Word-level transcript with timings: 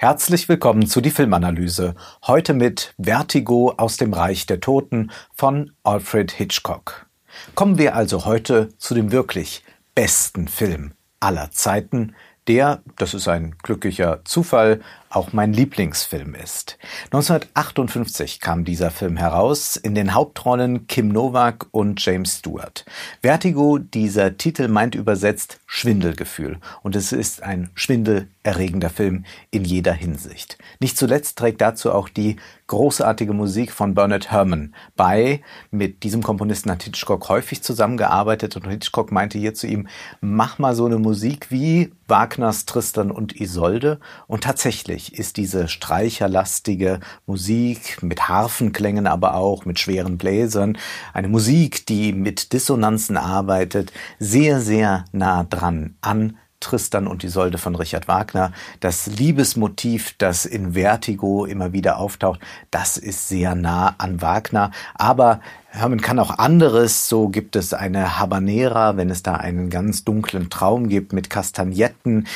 Herzlich 0.00 0.48
willkommen 0.48 0.86
zu 0.86 1.00
die 1.00 1.10
Filmanalyse. 1.10 1.96
Heute 2.24 2.54
mit 2.54 2.94
Vertigo 3.02 3.74
aus 3.78 3.96
dem 3.96 4.12
Reich 4.12 4.46
der 4.46 4.60
Toten 4.60 5.10
von 5.34 5.72
Alfred 5.82 6.30
Hitchcock. 6.30 7.06
Kommen 7.56 7.78
wir 7.78 7.96
also 7.96 8.24
heute 8.24 8.68
zu 8.78 8.94
dem 8.94 9.10
wirklich 9.10 9.64
besten 9.96 10.46
Film 10.46 10.92
aller 11.18 11.50
Zeiten, 11.50 12.14
der, 12.46 12.80
das 12.96 13.12
ist 13.12 13.26
ein 13.26 13.56
glücklicher 13.60 14.20
Zufall, 14.24 14.82
auch 15.10 15.32
mein 15.32 15.52
Lieblingsfilm 15.52 16.34
ist. 16.34 16.78
1958 17.06 18.40
kam 18.40 18.64
dieser 18.64 18.90
Film 18.90 19.16
heraus, 19.16 19.76
in 19.76 19.94
den 19.94 20.14
Hauptrollen 20.14 20.86
Kim 20.86 21.08
Novak 21.08 21.66
und 21.70 22.04
James 22.04 22.38
Stewart. 22.38 22.84
Vertigo, 23.22 23.78
dieser 23.78 24.36
Titel 24.36 24.68
meint 24.68 24.94
übersetzt 24.94 25.60
Schwindelgefühl 25.66 26.58
und 26.82 26.96
es 26.96 27.12
ist 27.12 27.42
ein 27.42 27.70
schwindelerregender 27.74 28.90
Film 28.90 29.24
in 29.50 29.64
jeder 29.64 29.92
Hinsicht. 29.92 30.58
Nicht 30.80 30.96
zuletzt 30.96 31.38
trägt 31.38 31.60
dazu 31.60 31.92
auch 31.92 32.08
die 32.08 32.36
großartige 32.66 33.32
Musik 33.32 33.72
von 33.72 33.94
Bernard 33.94 34.30
Herrmann 34.30 34.74
bei. 34.94 35.40
Mit 35.70 36.02
diesem 36.02 36.22
Komponisten 36.22 36.70
hat 36.70 36.82
Hitchcock 36.82 37.28
häufig 37.28 37.62
zusammengearbeitet 37.62 38.56
und 38.56 38.68
Hitchcock 38.68 39.10
meinte 39.10 39.38
hier 39.38 39.54
zu 39.54 39.66
ihm, 39.66 39.88
mach 40.20 40.58
mal 40.58 40.74
so 40.74 40.84
eine 40.86 40.98
Musik 40.98 41.50
wie 41.50 41.92
Wagners 42.06 42.66
Tristan 42.66 43.10
und 43.10 43.40
Isolde 43.40 44.00
und 44.26 44.44
tatsächlich 44.44 44.97
natürlich 44.98 45.18
ist 45.18 45.36
diese 45.36 45.68
streicherlastige 45.68 46.98
Musik 47.26 48.02
mit 48.02 48.28
Harfenklängen, 48.28 49.06
aber 49.06 49.34
auch 49.34 49.64
mit 49.64 49.78
schweren 49.78 50.18
Bläsern, 50.18 50.76
eine 51.12 51.28
Musik, 51.28 51.86
die 51.86 52.12
mit 52.12 52.52
Dissonanzen 52.52 53.16
arbeitet, 53.16 53.92
sehr, 54.18 54.60
sehr 54.60 55.04
nah 55.12 55.44
dran 55.44 55.94
an 56.00 56.36
Tristan 56.60 57.06
und 57.06 57.22
Isolde 57.22 57.56
von 57.56 57.76
Richard 57.76 58.08
Wagner. 58.08 58.52
Das 58.80 59.06
Liebesmotiv, 59.06 60.16
das 60.18 60.44
in 60.44 60.72
Vertigo 60.72 61.44
immer 61.44 61.72
wieder 61.72 61.98
auftaucht, 61.98 62.40
das 62.72 62.96
ist 62.96 63.28
sehr 63.28 63.54
nah 63.54 63.94
an 63.98 64.20
Wagner. 64.20 64.72
Aber 64.94 65.40
Hermann 65.68 66.00
kann 66.00 66.18
auch 66.18 66.38
anderes. 66.38 67.08
So 67.08 67.28
gibt 67.28 67.54
es 67.54 67.74
eine 67.74 68.18
Habanera, 68.18 68.96
wenn 68.96 69.10
es 69.10 69.22
da 69.22 69.34
einen 69.34 69.70
ganz 69.70 70.02
dunklen 70.02 70.50
Traum 70.50 70.88
gibt 70.88 71.12
mit 71.12 71.30
Kastagnetten. 71.30 72.26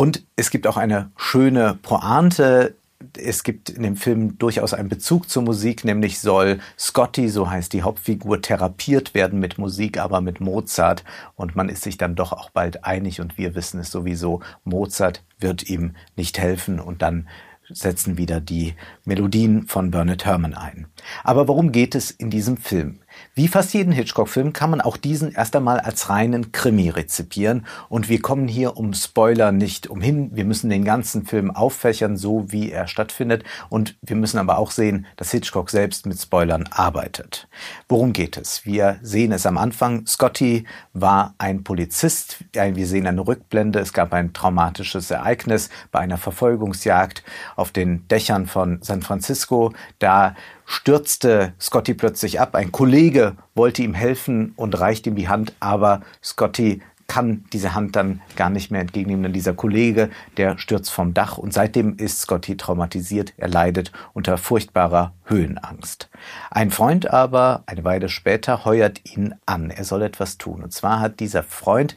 Und 0.00 0.24
es 0.34 0.48
gibt 0.48 0.66
auch 0.66 0.78
eine 0.78 1.10
schöne 1.18 1.78
Pointe. 1.82 2.74
Es 3.18 3.42
gibt 3.42 3.68
in 3.68 3.82
dem 3.82 3.96
Film 3.96 4.38
durchaus 4.38 4.72
einen 4.72 4.88
Bezug 4.88 5.28
zur 5.28 5.42
Musik, 5.42 5.84
nämlich 5.84 6.20
soll 6.20 6.58
Scotty, 6.78 7.28
so 7.28 7.50
heißt 7.50 7.70
die 7.74 7.82
Hauptfigur, 7.82 8.40
therapiert 8.40 9.12
werden 9.12 9.40
mit 9.40 9.58
Musik, 9.58 9.98
aber 9.98 10.22
mit 10.22 10.40
Mozart. 10.40 11.04
Und 11.36 11.54
man 11.54 11.68
ist 11.68 11.82
sich 11.82 11.98
dann 11.98 12.14
doch 12.14 12.32
auch 12.32 12.48
bald 12.48 12.82
einig 12.82 13.20
und 13.20 13.36
wir 13.36 13.54
wissen 13.54 13.78
es 13.78 13.90
sowieso, 13.90 14.40
Mozart 14.64 15.22
wird 15.38 15.68
ihm 15.68 15.94
nicht 16.16 16.38
helfen 16.38 16.80
und 16.80 17.02
dann 17.02 17.28
setzen 17.68 18.16
wieder 18.16 18.40
die 18.40 18.76
Melodien 19.04 19.66
von 19.66 19.90
Bernard 19.90 20.24
Herrmann 20.24 20.54
ein. 20.54 20.86
Aber 21.24 21.46
worum 21.46 21.72
geht 21.72 21.94
es 21.94 22.10
in 22.10 22.30
diesem 22.30 22.56
Film? 22.56 23.00
Wie 23.34 23.48
fast 23.48 23.72
jeden 23.74 23.92
Hitchcock-Film 23.92 24.52
kann 24.52 24.70
man 24.70 24.80
auch 24.80 24.96
diesen 24.96 25.32
erst 25.32 25.54
einmal 25.56 25.80
als 25.80 26.08
reinen 26.10 26.52
Krimi 26.52 26.88
rezipieren. 26.88 27.66
Und 27.88 28.08
wir 28.08 28.20
kommen 28.20 28.48
hier 28.48 28.76
um 28.76 28.92
Spoiler 28.92 29.52
nicht 29.52 29.86
umhin. 29.86 30.30
Wir 30.34 30.44
müssen 30.44 30.68
den 30.68 30.84
ganzen 30.84 31.24
Film 31.24 31.50
auffächern, 31.50 32.16
so 32.16 32.50
wie 32.52 32.70
er 32.70 32.86
stattfindet. 32.88 33.44
Und 33.68 33.96
wir 34.02 34.16
müssen 34.16 34.38
aber 34.38 34.58
auch 34.58 34.70
sehen, 34.70 35.06
dass 35.16 35.30
Hitchcock 35.30 35.70
selbst 35.70 36.06
mit 36.06 36.20
Spoilern 36.20 36.68
arbeitet. 36.70 37.48
Worum 37.88 38.12
geht 38.12 38.36
es? 38.36 38.66
Wir 38.66 38.98
sehen 39.02 39.32
es 39.32 39.46
am 39.46 39.58
Anfang. 39.58 40.06
Scotty 40.06 40.66
war 40.92 41.34
ein 41.38 41.64
Polizist. 41.64 42.44
Wir 42.52 42.86
sehen 42.86 43.06
eine 43.06 43.26
Rückblende. 43.26 43.78
Es 43.78 43.92
gab 43.92 44.12
ein 44.12 44.32
traumatisches 44.32 45.10
Ereignis 45.10 45.70
bei 45.92 46.00
einer 46.00 46.18
Verfolgungsjagd 46.18 47.22
auf 47.56 47.70
den 47.70 48.06
Dächern 48.08 48.46
von 48.46 48.80
San 48.82 49.02
Francisco. 49.02 49.72
Da 49.98 50.34
stürzte 50.70 51.52
Scotty 51.60 51.94
plötzlich 51.94 52.40
ab. 52.40 52.54
Ein 52.54 52.70
Kollege 52.70 53.34
wollte 53.56 53.82
ihm 53.82 53.92
helfen 53.92 54.52
und 54.54 54.78
reicht 54.78 55.04
ihm 55.08 55.16
die 55.16 55.28
Hand, 55.28 55.52
aber 55.58 56.02
Scotty 56.22 56.80
kann 57.08 57.44
diese 57.52 57.74
Hand 57.74 57.96
dann 57.96 58.20
gar 58.36 58.50
nicht 58.50 58.70
mehr 58.70 58.80
entgegennehmen. 58.80 59.24
Denn 59.24 59.32
dieser 59.32 59.52
Kollege, 59.52 60.10
der 60.36 60.58
stürzt 60.58 60.92
vom 60.92 61.12
Dach 61.12 61.38
und 61.38 61.52
seitdem 61.52 61.96
ist 61.96 62.20
Scotty 62.20 62.56
traumatisiert. 62.56 63.34
Er 63.36 63.48
leidet 63.48 63.90
unter 64.12 64.38
furchtbarer 64.38 65.12
Höhenangst. 65.24 66.08
Ein 66.52 66.70
Freund 66.70 67.10
aber, 67.10 67.64
eine 67.66 67.82
Weile 67.82 68.08
später, 68.08 68.64
heuert 68.64 69.00
ihn 69.12 69.34
an. 69.46 69.70
Er 69.70 69.82
soll 69.82 70.02
etwas 70.02 70.38
tun. 70.38 70.62
Und 70.62 70.72
zwar 70.72 71.00
hat 71.00 71.18
dieser 71.18 71.42
Freund 71.42 71.96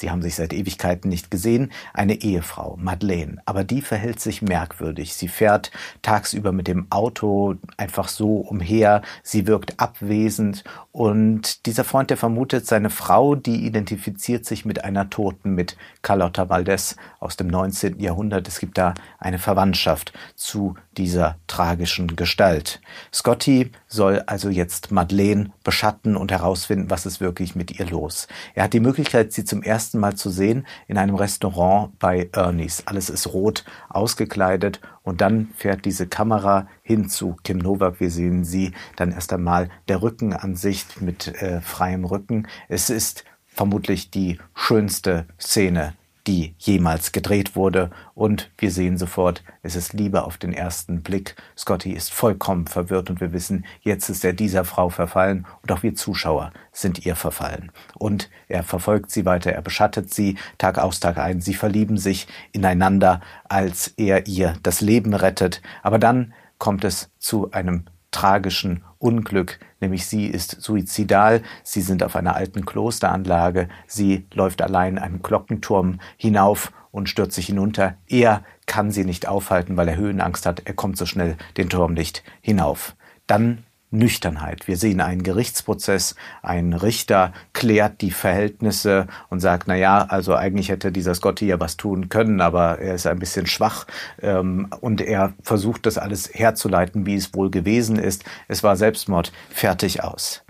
Sie 0.00 0.10
haben 0.10 0.22
sich 0.22 0.34
seit 0.34 0.54
Ewigkeiten 0.54 1.10
nicht 1.10 1.30
gesehen, 1.30 1.70
eine 1.92 2.14
Ehefrau, 2.14 2.78
Madeleine. 2.80 3.36
Aber 3.44 3.64
die 3.64 3.82
verhält 3.82 4.18
sich 4.18 4.40
merkwürdig. 4.40 5.12
Sie 5.14 5.28
fährt 5.28 5.70
tagsüber 6.00 6.52
mit 6.52 6.68
dem 6.68 6.86
Auto 6.90 7.56
einfach 7.76 8.08
so 8.08 8.36
umher. 8.36 9.02
Sie 9.22 9.46
wirkt 9.46 9.78
abwesend. 9.78 10.64
Und 10.90 11.66
dieser 11.66 11.84
Freund, 11.84 12.08
der 12.08 12.16
vermutet, 12.16 12.66
seine 12.66 12.88
Frau, 12.88 13.34
die 13.34 13.66
identifiziert 13.66 14.46
sich 14.46 14.64
mit 14.64 14.84
einer 14.84 15.10
Toten, 15.10 15.54
mit 15.54 15.76
Carlotta 16.00 16.48
Valdez 16.48 16.96
aus 17.18 17.36
dem 17.36 17.48
19. 17.48 18.00
Jahrhundert. 18.00 18.48
Es 18.48 18.58
gibt 18.58 18.78
da 18.78 18.94
eine 19.18 19.38
Verwandtschaft 19.38 20.12
zu 20.34 20.76
dieser 20.96 21.36
tragischen 21.46 22.16
Gestalt. 22.16 22.80
Scotty 23.12 23.70
soll 23.86 24.22
also 24.26 24.48
jetzt 24.48 24.90
Madeleine 24.90 25.50
beschatten 25.62 26.16
und 26.16 26.32
herausfinden, 26.32 26.90
was 26.90 27.06
ist 27.06 27.20
wirklich 27.20 27.54
mit 27.54 27.78
ihr 27.78 27.86
los. 27.86 28.28
Er 28.54 28.64
hat 28.64 28.72
die 28.72 28.80
Möglichkeit, 28.80 29.32
sie 29.32 29.44
zum 29.44 29.62
ersten 29.62 29.89
ersten 29.90 29.98
Mal 29.98 30.14
zu 30.14 30.30
sehen 30.30 30.66
in 30.86 30.98
einem 30.98 31.16
Restaurant 31.16 31.98
bei 31.98 32.28
Ernie's. 32.32 32.86
Alles 32.86 33.10
ist 33.10 33.32
rot 33.32 33.64
ausgekleidet 33.88 34.80
und 35.02 35.20
dann 35.20 35.48
fährt 35.56 35.84
diese 35.84 36.06
Kamera 36.06 36.68
hin 36.82 37.08
zu 37.08 37.36
Kim 37.42 37.58
Novak. 37.58 37.98
Wir 37.98 38.10
sehen 38.10 38.44
sie 38.44 38.72
dann 38.94 39.10
erst 39.10 39.32
einmal 39.32 39.68
der 39.88 40.00
Rückenansicht 40.00 41.02
mit 41.02 41.26
äh, 41.26 41.60
freiem 41.60 42.04
Rücken. 42.04 42.46
Es 42.68 42.88
ist 42.88 43.24
vermutlich 43.48 44.12
die 44.12 44.38
schönste 44.54 45.26
Szene 45.40 45.94
die 46.26 46.54
jemals 46.58 47.12
gedreht 47.12 47.56
wurde. 47.56 47.90
Und 48.14 48.50
wir 48.58 48.70
sehen 48.70 48.98
sofort, 48.98 49.42
es 49.62 49.76
ist 49.76 49.92
Liebe 49.92 50.24
auf 50.24 50.38
den 50.38 50.52
ersten 50.52 51.02
Blick. 51.02 51.36
Scotty 51.56 51.92
ist 51.92 52.12
vollkommen 52.12 52.66
verwirrt 52.66 53.10
und 53.10 53.20
wir 53.20 53.32
wissen, 53.32 53.64
jetzt 53.82 54.08
ist 54.08 54.24
er 54.24 54.32
dieser 54.32 54.64
Frau 54.64 54.88
verfallen 54.88 55.46
und 55.62 55.72
auch 55.72 55.82
wir 55.82 55.94
Zuschauer 55.94 56.52
sind 56.72 57.04
ihr 57.06 57.16
verfallen. 57.16 57.72
Und 57.94 58.30
er 58.48 58.62
verfolgt 58.62 59.10
sie 59.10 59.24
weiter, 59.24 59.52
er 59.52 59.62
beschattet 59.62 60.12
sie 60.12 60.36
Tag 60.58 60.78
aus, 60.78 61.00
Tag 61.00 61.18
ein. 61.18 61.40
Sie 61.40 61.54
verlieben 61.54 61.96
sich 61.96 62.26
ineinander, 62.52 63.20
als 63.48 63.88
er 63.96 64.26
ihr 64.26 64.54
das 64.62 64.80
Leben 64.80 65.14
rettet. 65.14 65.62
Aber 65.82 65.98
dann 65.98 66.32
kommt 66.58 66.84
es 66.84 67.10
zu 67.18 67.50
einem 67.52 67.84
tragischen 68.10 68.84
Unglück, 69.00 69.58
nämlich 69.80 70.06
sie 70.06 70.26
ist 70.26 70.60
suizidal, 70.60 71.42
sie 71.64 71.80
sind 71.80 72.02
auf 72.02 72.16
einer 72.16 72.36
alten 72.36 72.66
Klosteranlage, 72.66 73.68
sie 73.86 74.26
läuft 74.34 74.60
allein 74.60 74.98
einen 74.98 75.22
Glockenturm 75.22 76.00
hinauf 76.18 76.70
und 76.92 77.08
stürzt 77.08 77.34
sich 77.34 77.46
hinunter. 77.46 77.96
Er 78.08 78.44
kann 78.66 78.90
sie 78.90 79.04
nicht 79.04 79.26
aufhalten, 79.26 79.78
weil 79.78 79.88
er 79.88 79.96
Höhenangst 79.96 80.44
hat, 80.44 80.62
er 80.66 80.74
kommt 80.74 80.98
so 80.98 81.06
schnell 81.06 81.36
den 81.56 81.70
Turm 81.70 81.94
nicht 81.94 82.22
hinauf. 82.42 82.94
Dann 83.26 83.64
Nüchternheit. 83.90 84.68
Wir 84.68 84.76
sehen 84.76 85.00
einen 85.00 85.22
Gerichtsprozess, 85.22 86.14
ein 86.42 86.72
Richter 86.72 87.32
klärt 87.52 88.00
die 88.00 88.10
Verhältnisse 88.10 89.06
und 89.28 89.40
sagt, 89.40 89.66
na 89.66 89.74
ja, 89.74 90.02
also 90.02 90.34
eigentlich 90.34 90.68
hätte 90.68 90.92
dieser 90.92 91.14
Scotty 91.14 91.46
ja 91.46 91.58
was 91.58 91.76
tun 91.76 92.08
können, 92.08 92.40
aber 92.40 92.78
er 92.78 92.94
ist 92.94 93.06
ein 93.06 93.18
bisschen 93.18 93.46
schwach 93.46 93.86
ähm, 94.22 94.68
und 94.80 95.00
er 95.00 95.34
versucht 95.42 95.86
das 95.86 95.98
alles 95.98 96.30
herzuleiten, 96.32 97.06
wie 97.06 97.16
es 97.16 97.34
wohl 97.34 97.50
gewesen 97.50 97.98
ist. 97.98 98.24
Es 98.48 98.62
war 98.62 98.76
Selbstmord, 98.76 99.32
fertig 99.50 100.02
aus. 100.02 100.42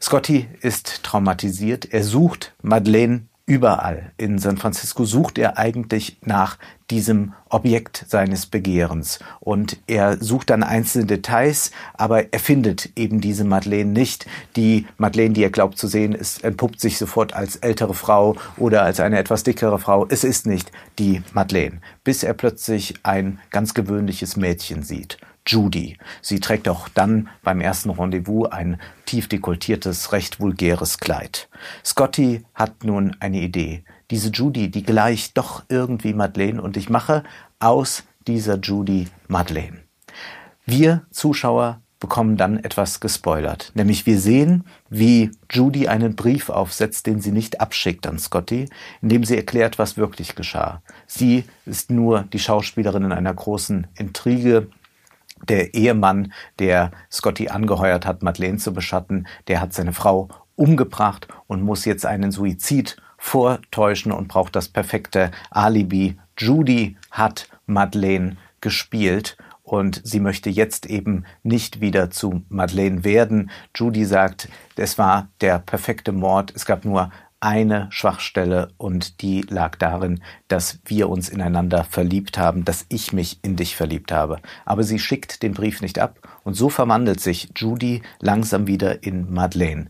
Scotty 0.00 0.48
ist 0.60 1.04
traumatisiert. 1.04 1.92
Er 1.92 2.02
sucht 2.02 2.54
Madeleine 2.62 3.26
Überall 3.44 4.12
in 4.18 4.38
San 4.38 4.56
Francisco 4.56 5.04
sucht 5.04 5.36
er 5.36 5.58
eigentlich 5.58 6.16
nach 6.22 6.58
diesem 6.90 7.32
Objekt 7.48 8.04
seines 8.06 8.46
Begehrens. 8.46 9.18
Und 9.40 9.78
er 9.88 10.22
sucht 10.22 10.50
dann 10.50 10.62
einzelne 10.62 11.06
Details, 11.06 11.72
aber 11.94 12.32
er 12.32 12.38
findet 12.38 12.90
eben 12.96 13.20
diese 13.20 13.44
Madeleine 13.44 13.90
nicht. 13.90 14.26
Die 14.54 14.86
Madeleine, 14.96 15.34
die 15.34 15.42
er 15.42 15.50
glaubt 15.50 15.76
zu 15.76 15.88
sehen, 15.88 16.12
ist, 16.12 16.44
entpuppt 16.44 16.80
sich 16.80 16.98
sofort 16.98 17.34
als 17.34 17.56
ältere 17.56 17.94
Frau 17.94 18.36
oder 18.58 18.84
als 18.84 19.00
eine 19.00 19.18
etwas 19.18 19.42
dickere 19.42 19.80
Frau. 19.80 20.06
Es 20.08 20.22
ist 20.22 20.46
nicht 20.46 20.70
die 21.00 21.22
Madeleine, 21.32 21.80
bis 22.04 22.22
er 22.22 22.34
plötzlich 22.34 22.94
ein 23.02 23.40
ganz 23.50 23.74
gewöhnliches 23.74 24.36
Mädchen 24.36 24.84
sieht. 24.84 25.18
Judy. 25.46 25.96
Sie 26.20 26.40
trägt 26.40 26.68
auch 26.68 26.88
dann 26.88 27.28
beim 27.42 27.60
ersten 27.60 27.90
Rendezvous 27.90 28.50
ein 28.50 28.80
tief 29.06 29.28
dekoltiertes, 29.28 30.12
recht 30.12 30.40
vulgäres 30.40 30.98
Kleid. 30.98 31.48
Scotty 31.84 32.44
hat 32.54 32.84
nun 32.84 33.16
eine 33.20 33.40
Idee. 33.40 33.84
Diese 34.10 34.30
Judy, 34.30 34.70
die 34.70 34.82
gleicht 34.82 35.38
doch 35.38 35.64
irgendwie 35.68 36.14
Madeleine 36.14 36.62
und 36.62 36.76
ich 36.76 36.90
mache 36.90 37.24
aus 37.58 38.04
dieser 38.26 38.58
Judy 38.58 39.08
Madeleine. 39.28 39.78
Wir 40.64 41.02
Zuschauer 41.10 41.82
bekommen 42.02 42.36
dann 42.36 42.58
etwas 42.58 42.98
gespoilert. 42.98 43.70
Nämlich 43.74 44.06
wir 44.06 44.18
sehen, 44.18 44.64
wie 44.90 45.30
Judy 45.50 45.86
einen 45.86 46.16
Brief 46.16 46.50
aufsetzt, 46.50 47.06
den 47.06 47.20
sie 47.20 47.30
nicht 47.30 47.60
abschickt 47.60 48.08
an 48.08 48.18
Scotty, 48.18 48.68
in 49.02 49.08
dem 49.08 49.24
sie 49.24 49.36
erklärt, 49.36 49.78
was 49.78 49.96
wirklich 49.96 50.34
geschah. 50.34 50.82
Sie 51.06 51.44
ist 51.64 51.92
nur 51.92 52.24
die 52.24 52.40
Schauspielerin 52.40 53.04
in 53.04 53.12
einer 53.12 53.32
großen 53.32 53.86
Intrige. 53.96 54.66
Der 55.48 55.74
Ehemann, 55.74 56.32
der 56.58 56.90
Scotty 57.10 57.48
angeheuert 57.48 58.06
hat, 58.06 58.22
Madeleine 58.22 58.58
zu 58.58 58.72
beschatten, 58.72 59.26
der 59.48 59.60
hat 59.60 59.72
seine 59.72 59.92
Frau 59.92 60.28
umgebracht 60.56 61.28
und 61.46 61.62
muss 61.62 61.84
jetzt 61.84 62.06
einen 62.06 62.30
Suizid 62.30 62.96
vortäuschen 63.18 64.12
und 64.12 64.28
braucht 64.28 64.56
das 64.56 64.68
perfekte 64.68 65.30
Alibi. 65.50 66.18
Judy 66.36 66.96
hat 67.10 67.48
Madeleine 67.66 68.36
gespielt 68.60 69.36
und 69.62 70.00
sie 70.04 70.20
möchte 70.20 70.50
jetzt 70.50 70.86
eben 70.86 71.24
nicht 71.42 71.80
wieder 71.80 72.10
zu 72.10 72.42
Madeleine 72.48 73.04
werden. 73.04 73.50
Judy 73.74 74.04
sagt, 74.04 74.48
es 74.76 74.98
war 74.98 75.28
der 75.40 75.58
perfekte 75.58 76.12
Mord. 76.12 76.52
Es 76.54 76.66
gab 76.66 76.84
nur 76.84 77.10
eine 77.42 77.88
Schwachstelle 77.90 78.68
und 78.78 79.20
die 79.20 79.42
lag 79.42 79.76
darin, 79.76 80.22
dass 80.46 80.78
wir 80.84 81.08
uns 81.08 81.28
ineinander 81.28 81.82
verliebt 81.82 82.38
haben, 82.38 82.64
dass 82.64 82.86
ich 82.88 83.12
mich 83.12 83.40
in 83.42 83.56
dich 83.56 83.74
verliebt 83.74 84.12
habe. 84.12 84.40
Aber 84.64 84.84
sie 84.84 85.00
schickt 85.00 85.42
den 85.42 85.52
Brief 85.52 85.82
nicht 85.82 85.98
ab 85.98 86.20
und 86.44 86.54
so 86.54 86.68
verwandelt 86.68 87.20
sich 87.20 87.48
Judy 87.56 88.02
langsam 88.20 88.68
wieder 88.68 89.02
in 89.02 89.32
Madeleine. 89.32 89.88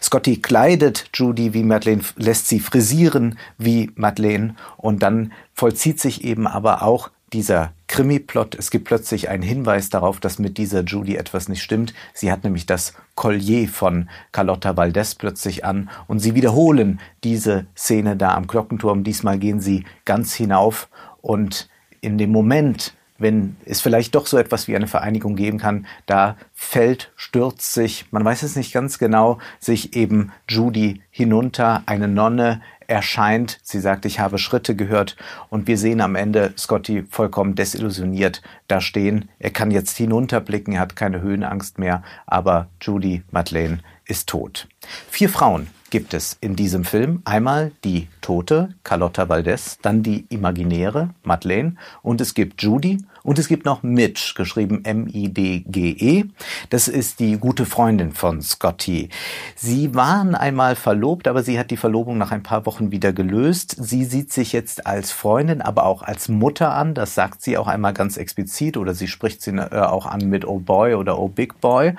Scotty 0.00 0.40
kleidet 0.40 1.10
Judy 1.12 1.52
wie 1.52 1.62
Madeleine, 1.62 2.02
lässt 2.16 2.48
sie 2.48 2.58
frisieren 2.58 3.38
wie 3.58 3.90
Madeleine 3.96 4.56
und 4.78 5.02
dann 5.02 5.32
vollzieht 5.52 6.00
sich 6.00 6.24
eben 6.24 6.46
aber 6.46 6.82
auch 6.82 7.10
dieser 7.34 7.72
Krimi-Plot. 7.86 8.54
Es 8.54 8.70
gibt 8.70 8.86
plötzlich 8.86 9.28
einen 9.28 9.42
Hinweis 9.42 9.90
darauf, 9.90 10.20
dass 10.20 10.38
mit 10.38 10.58
dieser 10.58 10.82
Judy 10.82 11.16
etwas 11.16 11.48
nicht 11.48 11.62
stimmt. 11.62 11.94
Sie 12.12 12.32
hat 12.32 12.44
nämlich 12.44 12.66
das 12.66 12.94
Collier 13.14 13.68
von 13.68 14.08
Carlotta 14.32 14.76
Valdez 14.76 15.14
plötzlich 15.14 15.64
an 15.64 15.90
und 16.06 16.20
sie 16.20 16.34
wiederholen 16.34 17.00
diese 17.22 17.66
Szene 17.76 18.16
da 18.16 18.34
am 18.34 18.46
Glockenturm. 18.46 19.04
Diesmal 19.04 19.38
gehen 19.38 19.60
sie 19.60 19.84
ganz 20.04 20.34
hinauf 20.34 20.88
und 21.20 21.68
in 22.00 22.18
dem 22.18 22.30
Moment, 22.30 22.94
wenn 23.18 23.56
es 23.64 23.80
vielleicht 23.80 24.14
doch 24.14 24.26
so 24.26 24.36
etwas 24.36 24.68
wie 24.68 24.76
eine 24.76 24.86
Vereinigung 24.86 25.36
geben 25.36 25.58
kann, 25.58 25.86
da 26.06 26.36
fällt, 26.52 27.12
stürzt 27.16 27.72
sich, 27.72 28.06
man 28.10 28.24
weiß 28.24 28.42
es 28.42 28.56
nicht 28.56 28.72
ganz 28.72 28.98
genau, 28.98 29.38
sich 29.58 29.96
eben 29.96 30.32
Judy 30.48 31.00
hinunter, 31.10 31.82
eine 31.86 32.08
Nonne 32.08 32.60
erscheint. 32.86 33.58
Sie 33.62 33.80
sagt, 33.80 34.04
ich 34.04 34.20
habe 34.20 34.38
Schritte 34.38 34.76
gehört 34.76 35.16
und 35.50 35.66
wir 35.66 35.78
sehen 35.78 36.00
am 36.00 36.16
Ende 36.16 36.52
Scotty 36.56 37.04
vollkommen 37.08 37.54
desillusioniert 37.54 38.42
da 38.68 38.80
stehen. 38.80 39.28
Er 39.38 39.50
kann 39.50 39.70
jetzt 39.70 39.96
hinunterblicken, 39.96 40.74
er 40.74 40.80
hat 40.80 40.96
keine 40.96 41.20
Höhenangst 41.20 41.78
mehr, 41.78 42.02
aber 42.26 42.68
Judy 42.80 43.22
Madeleine 43.30 43.80
ist 44.06 44.28
tot. 44.28 44.68
Vier 45.08 45.28
Frauen 45.28 45.68
gibt 45.90 46.12
es 46.12 46.36
in 46.40 46.56
diesem 46.56 46.84
Film. 46.84 47.22
Einmal 47.24 47.70
die 47.84 48.08
Tote, 48.20 48.74
Carlotta 48.82 49.28
Valdez, 49.28 49.78
dann 49.80 50.02
die 50.02 50.26
Imaginäre, 50.28 51.10
Madeleine, 51.22 51.76
und 52.02 52.20
es 52.20 52.34
gibt 52.34 52.60
Judy 52.62 52.98
und 53.24 53.38
es 53.38 53.48
gibt 53.48 53.64
noch 53.64 53.82
Mitch, 53.82 54.34
geschrieben 54.36 54.84
M-I-D-G-E. 54.84 56.24
Das 56.68 56.88
ist 56.88 57.20
die 57.20 57.38
gute 57.38 57.64
Freundin 57.64 58.12
von 58.12 58.42
Scotty. 58.42 59.08
Sie 59.56 59.94
waren 59.94 60.34
einmal 60.34 60.76
verlobt, 60.76 61.26
aber 61.26 61.42
sie 61.42 61.58
hat 61.58 61.70
die 61.70 61.78
Verlobung 61.78 62.18
nach 62.18 62.32
ein 62.32 62.42
paar 62.42 62.66
Wochen 62.66 62.90
wieder 62.90 63.14
gelöst. 63.14 63.76
Sie 63.80 64.04
sieht 64.04 64.30
sich 64.30 64.52
jetzt 64.52 64.86
als 64.86 65.10
Freundin, 65.10 65.62
aber 65.62 65.86
auch 65.86 66.02
als 66.02 66.28
Mutter 66.28 66.74
an. 66.74 66.92
Das 66.92 67.14
sagt 67.14 67.40
sie 67.40 67.56
auch 67.56 67.66
einmal 67.66 67.94
ganz 67.94 68.18
explizit 68.18 68.76
oder 68.76 68.92
sie 68.92 69.08
spricht 69.08 69.40
sie 69.40 69.52
äh, 69.52 69.74
auch 69.74 70.04
an 70.04 70.28
mit 70.28 70.44
Oh 70.44 70.58
Boy 70.58 70.92
oder 70.92 71.18
Oh 71.18 71.28
Big 71.28 71.62
Boy. 71.62 71.94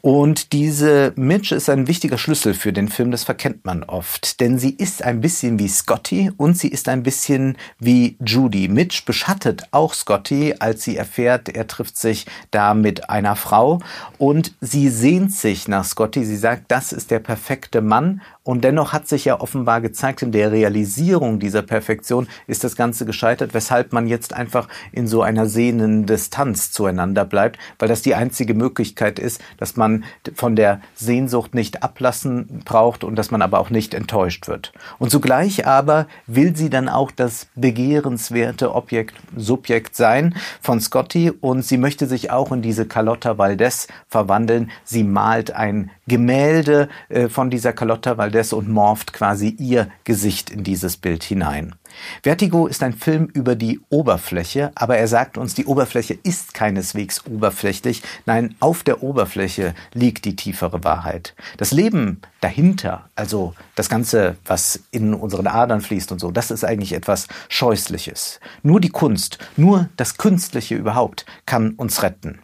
Und 0.00 0.54
diese 0.54 1.12
Mitch 1.16 1.54
ist 1.54 1.68
ein 1.68 1.86
wichtiger 1.86 2.16
Schlüssel 2.16 2.54
für 2.54 2.72
den 2.72 2.88
Film, 2.88 3.10
das 3.10 3.24
verkennt 3.24 3.66
man 3.66 3.82
oft. 3.82 4.40
Denn 4.40 4.58
sie 4.58 4.70
ist 4.70 5.04
ein 5.04 5.20
bisschen 5.20 5.58
wie 5.58 5.68
Scotty 5.68 6.30
und 6.38 6.56
sie 6.56 6.68
ist 6.68 6.88
ein 6.88 7.02
bisschen 7.02 7.58
wie 7.78 8.16
Judy. 8.24 8.68
Mitch 8.68 9.02
beschattet 9.04 9.64
auch 9.70 9.92
Scotty 9.92 10.45
als 10.54 10.82
sie 10.82 10.96
erfährt, 10.96 11.48
er 11.48 11.66
trifft 11.66 11.96
sich 11.96 12.26
da 12.50 12.74
mit 12.74 13.10
einer 13.10 13.36
Frau 13.36 13.80
und 14.18 14.54
sie 14.60 14.88
sehnt 14.88 15.32
sich 15.32 15.68
nach 15.68 15.84
Scotty. 15.84 16.24
Sie 16.24 16.36
sagt, 16.36 16.64
das 16.68 16.92
ist 16.92 17.10
der 17.10 17.18
perfekte 17.18 17.80
Mann 17.80 18.20
und 18.46 18.62
dennoch 18.62 18.92
hat 18.92 19.08
sich 19.08 19.24
ja 19.24 19.40
offenbar 19.40 19.80
gezeigt, 19.80 20.22
in 20.22 20.30
der 20.30 20.52
Realisierung 20.52 21.40
dieser 21.40 21.62
Perfektion 21.62 22.28
ist 22.46 22.62
das 22.62 22.76
Ganze 22.76 23.04
gescheitert, 23.04 23.54
weshalb 23.54 23.92
man 23.92 24.06
jetzt 24.06 24.32
einfach 24.32 24.68
in 24.92 25.08
so 25.08 25.22
einer 25.22 25.46
sehenden 25.46 26.06
Distanz 26.06 26.70
zueinander 26.70 27.24
bleibt, 27.24 27.58
weil 27.80 27.88
das 27.88 28.02
die 28.02 28.14
einzige 28.14 28.54
Möglichkeit 28.54 29.18
ist, 29.18 29.42
dass 29.56 29.74
man 29.74 30.04
von 30.36 30.54
der 30.54 30.80
Sehnsucht 30.94 31.56
nicht 31.56 31.82
ablassen 31.82 32.62
braucht 32.64 33.02
und 33.02 33.16
dass 33.16 33.32
man 33.32 33.42
aber 33.42 33.58
auch 33.58 33.70
nicht 33.70 33.94
enttäuscht 33.94 34.46
wird. 34.46 34.72
Und 35.00 35.10
zugleich 35.10 35.66
aber 35.66 36.06
will 36.28 36.54
sie 36.54 36.70
dann 36.70 36.88
auch 36.88 37.10
das 37.10 37.48
begehrenswerte 37.56 38.76
Objekt, 38.76 39.16
Subjekt 39.36 39.96
sein 39.96 40.35
von 40.60 40.80
Scotty 40.80 41.30
und 41.30 41.62
sie 41.62 41.78
möchte 41.78 42.06
sich 42.06 42.30
auch 42.30 42.52
in 42.52 42.62
diese 42.62 42.86
Carlotta 42.86 43.38
Valdez 43.38 43.88
verwandeln. 44.08 44.70
Sie 44.84 45.04
malt 45.04 45.50
ein 45.52 45.90
Gemälde 46.06 46.88
äh, 47.08 47.28
von 47.28 47.50
dieser 47.50 47.72
Carlotta 47.72 48.18
Valdez 48.18 48.52
und 48.52 48.68
morpht 48.68 49.12
quasi 49.12 49.48
ihr 49.48 49.88
Gesicht 50.04 50.50
in 50.50 50.64
dieses 50.64 50.96
Bild 50.96 51.24
hinein. 51.24 51.74
Vertigo 52.22 52.66
ist 52.66 52.82
ein 52.82 52.92
Film 52.92 53.26
über 53.32 53.54
die 53.54 53.80
Oberfläche, 53.88 54.72
aber 54.74 54.96
er 54.96 55.08
sagt 55.08 55.38
uns, 55.38 55.54
die 55.54 55.66
Oberfläche 55.66 56.18
ist 56.22 56.54
keineswegs 56.54 57.26
oberflächlich. 57.26 58.02
Nein, 58.26 58.54
auf 58.60 58.82
der 58.82 59.02
Oberfläche 59.02 59.74
liegt 59.92 60.24
die 60.24 60.36
tiefere 60.36 60.84
Wahrheit. 60.84 61.34
Das 61.56 61.72
Leben 61.72 62.20
dahinter, 62.40 63.08
also 63.14 63.54
das 63.74 63.88
Ganze, 63.88 64.36
was 64.46 64.80
in 64.90 65.14
unseren 65.14 65.46
Adern 65.46 65.80
fließt 65.80 66.12
und 66.12 66.20
so, 66.20 66.30
das 66.30 66.50
ist 66.50 66.64
eigentlich 66.64 66.92
etwas 66.92 67.28
Scheußliches. 67.48 68.40
Nur 68.62 68.80
die 68.80 68.90
Kunst, 68.90 69.38
nur 69.56 69.88
das 69.96 70.18
Künstliche 70.18 70.74
überhaupt 70.74 71.26
kann 71.46 71.70
uns 71.72 72.02
retten. 72.02 72.40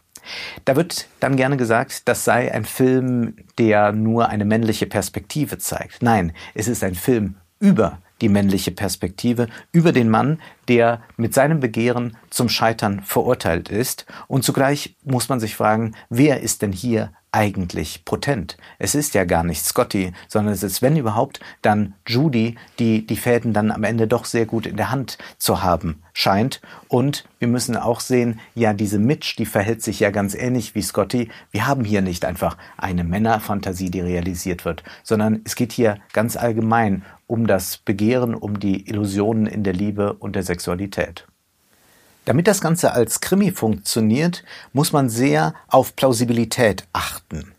Da 0.64 0.76
wird 0.76 1.08
dann 1.20 1.36
gerne 1.36 1.56
gesagt, 1.56 2.08
das 2.08 2.24
sei 2.24 2.52
ein 2.52 2.64
Film, 2.64 3.34
der 3.58 3.92
nur 3.92 4.28
eine 4.28 4.44
männliche 4.44 4.86
Perspektive 4.86 5.58
zeigt. 5.58 6.02
Nein, 6.02 6.32
es 6.54 6.68
ist 6.68 6.84
ein 6.84 6.94
Film 6.94 7.36
über 7.58 7.98
die 8.22 8.30
männliche 8.30 8.70
Perspektive, 8.70 9.48
über 9.72 9.92
den 9.92 10.08
Mann, 10.08 10.40
der 10.68 11.02
mit 11.18 11.34
seinem 11.34 11.60
Begehren 11.60 12.16
zum 12.30 12.48
Scheitern 12.48 13.02
verurteilt 13.02 13.68
ist. 13.68 14.06
Und 14.28 14.44
zugleich 14.44 14.96
muss 15.04 15.28
man 15.28 15.40
sich 15.40 15.56
fragen, 15.56 15.94
wer 16.08 16.40
ist 16.40 16.62
denn 16.62 16.72
hier 16.72 17.12
eigentlich 17.32 18.04
potent. 18.04 18.58
Es 18.78 18.94
ist 18.94 19.14
ja 19.14 19.24
gar 19.24 19.42
nicht 19.42 19.64
Scotty, 19.64 20.12
sondern 20.28 20.52
es 20.52 20.62
ist, 20.62 20.82
wenn 20.82 20.96
überhaupt, 20.96 21.40
dann 21.62 21.94
Judy, 22.06 22.56
die 22.78 23.06
die 23.06 23.16
Fäden 23.16 23.52
dann 23.52 23.70
am 23.70 23.84
Ende 23.84 24.06
doch 24.06 24.26
sehr 24.26 24.46
gut 24.46 24.66
in 24.66 24.76
der 24.76 24.90
Hand 24.90 25.18
zu 25.38 25.62
haben 25.62 26.02
scheint. 26.12 26.60
Und 26.88 27.24
wir 27.38 27.48
müssen 27.48 27.76
auch 27.76 28.00
sehen, 28.00 28.38
ja, 28.54 28.74
diese 28.74 28.98
Mitch, 28.98 29.34
die 29.38 29.46
verhält 29.46 29.82
sich 29.82 30.00
ja 30.00 30.10
ganz 30.10 30.34
ähnlich 30.34 30.74
wie 30.74 30.82
Scotty. 30.82 31.30
Wir 31.50 31.66
haben 31.66 31.84
hier 31.84 32.02
nicht 32.02 32.24
einfach 32.24 32.56
eine 32.76 33.02
Männerfantasie, 33.02 33.90
die 33.90 34.00
realisiert 34.00 34.64
wird, 34.64 34.82
sondern 35.02 35.40
es 35.44 35.56
geht 35.56 35.72
hier 35.72 35.98
ganz 36.12 36.36
allgemein 36.36 37.02
um 37.26 37.46
das 37.46 37.78
Begehren, 37.78 38.34
um 38.34 38.60
die 38.60 38.86
Illusionen 38.88 39.46
in 39.46 39.64
der 39.64 39.72
Liebe 39.72 40.12
und 40.12 40.36
der 40.36 40.42
Sexualität. 40.42 41.26
Damit 42.24 42.46
das 42.46 42.60
Ganze 42.60 42.92
als 42.92 43.20
Krimi 43.20 43.50
funktioniert, 43.50 44.44
muss 44.72 44.92
man 44.92 45.08
sehr 45.08 45.54
auf 45.66 45.96
Plausibilität 45.96 46.84
achten. 46.92 47.52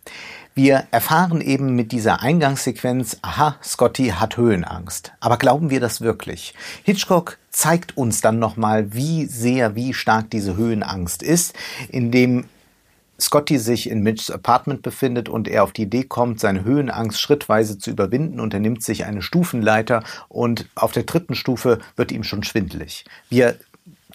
Wir 0.56 0.84
erfahren 0.92 1.42
eben 1.42 1.76
mit 1.76 1.92
dieser 1.92 2.22
Eingangssequenz, 2.22 3.18
aha, 3.24 3.58
Scotty 3.64 4.10
hat 4.10 4.38
Höhenangst. 4.38 5.12
Aber 5.20 5.38
glauben 5.38 5.70
wir 5.70 5.80
das 5.80 6.00
wirklich? 6.00 6.54
Hitchcock 6.84 7.40
zeigt 7.50 7.98
uns 7.98 8.22
dann 8.22 8.40
nochmal, 8.40 8.94
wie 8.94 9.26
sehr, 9.26 9.76
wie 9.76 9.94
stark 9.94 10.30
diese 10.30 10.56
Höhenangst 10.56 11.24
ist, 11.24 11.56
indem 11.90 12.46
Scotty 13.20 13.58
sich 13.58 13.90
in 13.90 14.02
Mitchs 14.02 14.30
Apartment 14.30 14.82
befindet 14.82 15.28
und 15.28 15.48
er 15.48 15.64
auf 15.64 15.72
die 15.72 15.84
Idee 15.84 16.04
kommt, 16.04 16.40
seine 16.40 16.64
Höhenangst 16.64 17.20
schrittweise 17.20 17.80
zu 17.80 17.90
überwinden 17.90 18.40
und 18.40 18.54
er 18.54 18.60
nimmt 18.60 18.84
sich 18.84 19.06
eine 19.06 19.22
Stufenleiter 19.22 20.04
und 20.30 20.68
auf 20.76 20.92
der 20.92 21.04
dritten 21.04 21.36
Stufe 21.36 21.80
wird 21.96 22.12
ihm 22.12 22.24
schon 22.24 22.44
schwindelig. 22.44 23.06
Wir 23.30 23.58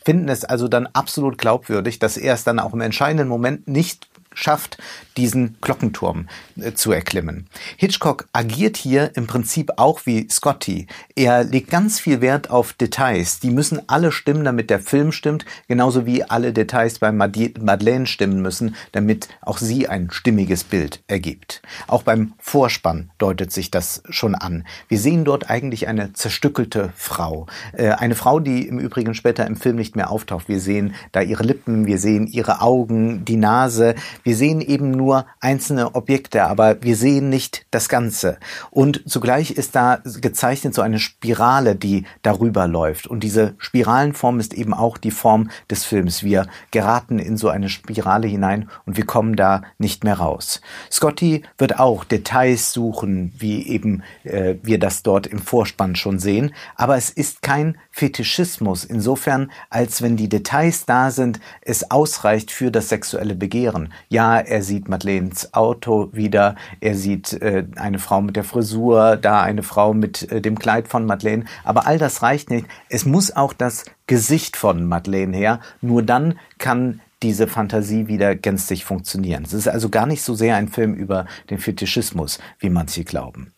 finden 0.05 0.29
es 0.29 0.45
also 0.45 0.69
dann 0.69 0.87
absolut 0.93 1.39
glaubwürdig, 1.39 1.99
dass 1.99 2.17
er 2.17 2.35
es 2.35 2.45
dann 2.45 2.59
auch 2.59 2.73
im 2.73 2.81
entscheidenden 2.81 3.29
Moment 3.29 3.69
nicht 3.69 4.09
schafft, 4.39 4.79
diesen 5.17 5.57
Glockenturm 5.61 6.29
äh, 6.61 6.73
zu 6.73 6.93
erklimmen. 6.93 7.47
Hitchcock 7.77 8.29
agiert 8.33 8.77
hier 8.77 9.11
im 9.17 9.27
Prinzip 9.27 9.73
auch 9.77 10.07
wie 10.07 10.29
Scotty. 10.31 10.87
Er 11.17 11.45
legt 11.45 11.71
ganz 11.71 11.99
viel 11.99 12.21
Wert 12.21 12.51
auf 12.51 12.73
Details. 12.73 13.41
Die 13.41 13.51
müssen 13.51 13.83
alle 13.89 14.13
stimmen, 14.13 14.45
damit 14.45 14.71
der 14.71 14.79
Film 14.79 15.13
stimmt, 15.13 15.45
genauso 15.67 16.07
wie 16.07 16.23
alle 16.23 16.53
Details 16.53 17.01
bei 17.01 17.11
Madeleine 17.11 18.07
stimmen 18.07 18.41
müssen, 18.41 18.77
damit 18.93 19.29
auch 19.43 19.59
sie 19.59 19.89
ein 19.89 20.11
stimmiges 20.11 20.65
Bild 20.65 21.03
ergibt. 21.09 21.63
Auch 21.89 22.05
beim 22.05 22.35
Vorspann 22.39 23.11
deutet 23.19 23.53
sich 23.53 23.71
das 23.71 24.03
schon 24.09 24.35
an. 24.35 24.65
Wir 24.87 24.99
sehen 24.99 25.25
dort 25.25 25.51
eigentlich 25.51 25.89
eine 25.89 26.13
zerstückelte 26.13 26.93
Frau. 26.95 27.47
Äh, 27.73 27.91
eine 27.91 28.15
Frau, 28.15 28.39
die 28.39 28.69
im 28.69 28.79
Übrigen 28.79 29.15
später 29.15 29.47
im 29.47 29.57
Film 29.57 29.77
nicht 29.77 29.97
mehr 29.97 30.11
auftaucht. 30.11 30.49
Wir 30.49 30.61
sehen 30.61 30.95
da 31.11 31.23
ihre 31.23 31.43
Lippen, 31.43 31.87
wir 31.87 31.99
sehen 31.99 32.27
ihre 32.29 32.61
Augen, 32.61 33.25
die 33.25 33.37
Nase. 33.37 33.97
Wir 34.29 34.37
sehen 34.37 34.61
eben 34.61 34.91
nur 34.91 35.25
einzelne 35.41 35.95
Objekte, 35.95 36.45
aber 36.45 36.83
wir 36.83 36.97
sehen 36.97 37.31
nicht 37.31 37.65
das 37.71 37.89
Ganze. 37.89 38.37
Und 38.71 39.03
zugleich 39.09 39.53
ist 39.53 39.75
da 39.75 40.03
gezeichnet 40.21 40.75
so 40.75 40.83
eine 40.83 40.99
Spirale, 40.99 41.75
die 41.77 42.05
darüber 42.21 42.69
läuft. 42.69 43.07
Und 43.07 43.21
diese 43.21 43.55
Spiralenform 43.57 44.39
ist 44.39 44.53
eben 44.53 44.75
auch 44.75 44.99
die 44.99 45.13
Form 45.13 45.49
des 45.71 45.87
Films. 45.87 46.23
Wir 46.23 46.47
geraten 46.73 47.19
in 47.19 47.39
so 47.39 47.49
eine 47.49 47.71
Spirale 47.71 48.27
hinein 48.27 48.69
und 48.85 48.99
wir 48.99 49.07
kommen 49.07 49.35
da 49.35 49.63
nicht 49.79 50.05
mehr 50.05 50.19
raus. 50.19 50.61
Scotty 50.93 51.43
wird 51.57 51.79
auch 51.81 52.05
Details 52.05 52.75
suchen, 52.75 53.33
wie 53.39 53.67
eben 53.67 54.03
äh, 54.25 54.57
wir 54.63 54.79
das 54.79 55.03
dort 55.03 55.27
im 55.27 55.39
Vorspann 55.39 55.97
schon 55.97 56.19
sehen. 56.19 56.53
Aber 56.77 56.99
es 56.99 57.09
ist 57.09 57.41
kein 57.41 57.79
Fetischismus 57.91 58.85
insofern, 58.85 59.51
als 59.71 60.03
wenn 60.03 60.19
die 60.19 60.29
Details 60.29 60.85
da 60.85 61.11
sind, 61.11 61.41
es 61.63 61.91
ausreicht 61.91 62.51
für 62.51 62.71
das 62.71 62.91
sexuelle 62.91 63.35
Begehren. 63.35 63.91
Ja, 64.19 64.41
er 64.41 64.65
sieht 64.65 64.89
Madeleines 64.89 65.55
Auto 65.55 66.09
wieder, 66.11 66.57
er 66.81 66.97
sieht 66.97 67.35
äh, 67.35 67.65
eine 67.77 68.01
Frau 68.01 68.21
mit 68.21 68.35
der 68.35 68.43
Frisur, 68.43 69.17
da 69.17 69.43
eine 69.43 69.63
Frau 69.63 69.95
mit 69.95 70.33
äh, 70.33 70.41
dem 70.41 70.59
Kleid 70.59 70.89
von 70.89 71.07
Madeleine, 71.07 71.45
aber 71.63 71.87
all 71.87 71.99
das 71.99 72.21
reicht 72.21 72.51
nicht. 72.51 72.67
Es 72.89 73.05
muss 73.05 73.37
auch 73.37 73.53
das 73.53 73.85
Gesicht 74.09 74.57
von 74.57 74.85
Madeleine 74.87 75.37
her, 75.37 75.61
nur 75.83 76.03
dann 76.03 76.37
kann 76.59 77.01
diese 77.23 77.47
Fantasie 77.47 78.09
wieder 78.09 78.35
gänzlich 78.35 78.85
funktionieren. 78.85 79.45
Es 79.45 79.53
ist 79.53 79.69
also 79.69 79.89
gar 79.89 80.07
nicht 80.07 80.23
so 80.23 80.35
sehr 80.35 80.57
ein 80.57 80.67
Film 80.67 80.95
über 80.95 81.27
den 81.49 81.59
Fetischismus, 81.59 82.41
wie 82.59 82.71
manche 82.71 83.05
glauben. 83.05 83.53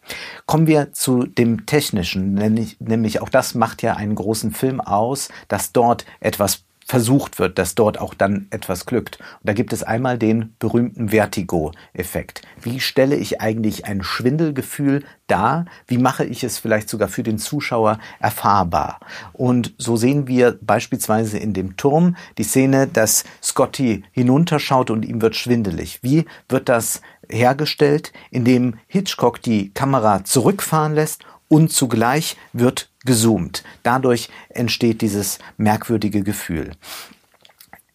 Kommen 0.44 0.66
wir 0.66 0.92
zu 0.92 1.24
dem 1.24 1.64
Technischen, 1.64 2.34
nämlich, 2.34 2.76
nämlich 2.80 3.22
auch 3.22 3.30
das 3.30 3.54
macht 3.54 3.80
ja 3.80 3.96
einen 3.96 4.14
großen 4.14 4.50
Film 4.50 4.82
aus, 4.82 5.30
dass 5.48 5.72
dort 5.72 6.04
etwas 6.20 6.64
versucht 6.90 7.38
wird, 7.38 7.56
dass 7.60 7.76
dort 7.76 8.00
auch 8.00 8.14
dann 8.14 8.48
etwas 8.50 8.84
glückt. 8.84 9.20
Und 9.20 9.48
da 9.48 9.52
gibt 9.52 9.72
es 9.72 9.84
einmal 9.84 10.18
den 10.18 10.56
berühmten 10.58 11.10
Vertigo-Effekt. 11.10 12.42
Wie 12.60 12.80
stelle 12.80 13.14
ich 13.14 13.40
eigentlich 13.40 13.86
ein 13.86 14.02
Schwindelgefühl 14.02 15.04
dar? 15.28 15.66
Wie 15.86 15.98
mache 15.98 16.24
ich 16.24 16.42
es 16.42 16.58
vielleicht 16.58 16.88
sogar 16.88 17.06
für 17.06 17.22
den 17.22 17.38
Zuschauer 17.38 18.00
erfahrbar? 18.18 18.98
Und 19.32 19.72
so 19.78 19.94
sehen 19.94 20.26
wir 20.26 20.58
beispielsweise 20.60 21.38
in 21.38 21.52
dem 21.52 21.76
Turm 21.76 22.16
die 22.38 22.42
Szene, 22.42 22.88
dass 22.88 23.22
Scotty 23.40 24.02
hinunterschaut 24.10 24.90
und 24.90 25.04
ihm 25.04 25.22
wird 25.22 25.36
schwindelig. 25.36 26.00
Wie 26.02 26.26
wird 26.48 26.68
das 26.68 27.02
hergestellt, 27.28 28.12
indem 28.32 28.74
Hitchcock 28.88 29.40
die 29.40 29.72
Kamera 29.72 30.24
zurückfahren 30.24 30.96
lässt 30.96 31.24
und 31.50 31.72
zugleich 31.72 32.36
wird 32.52 32.88
gezoomt. 33.04 33.64
Dadurch 33.82 34.30
entsteht 34.48 35.02
dieses 35.02 35.40
merkwürdige 35.58 36.22
Gefühl. 36.22 36.70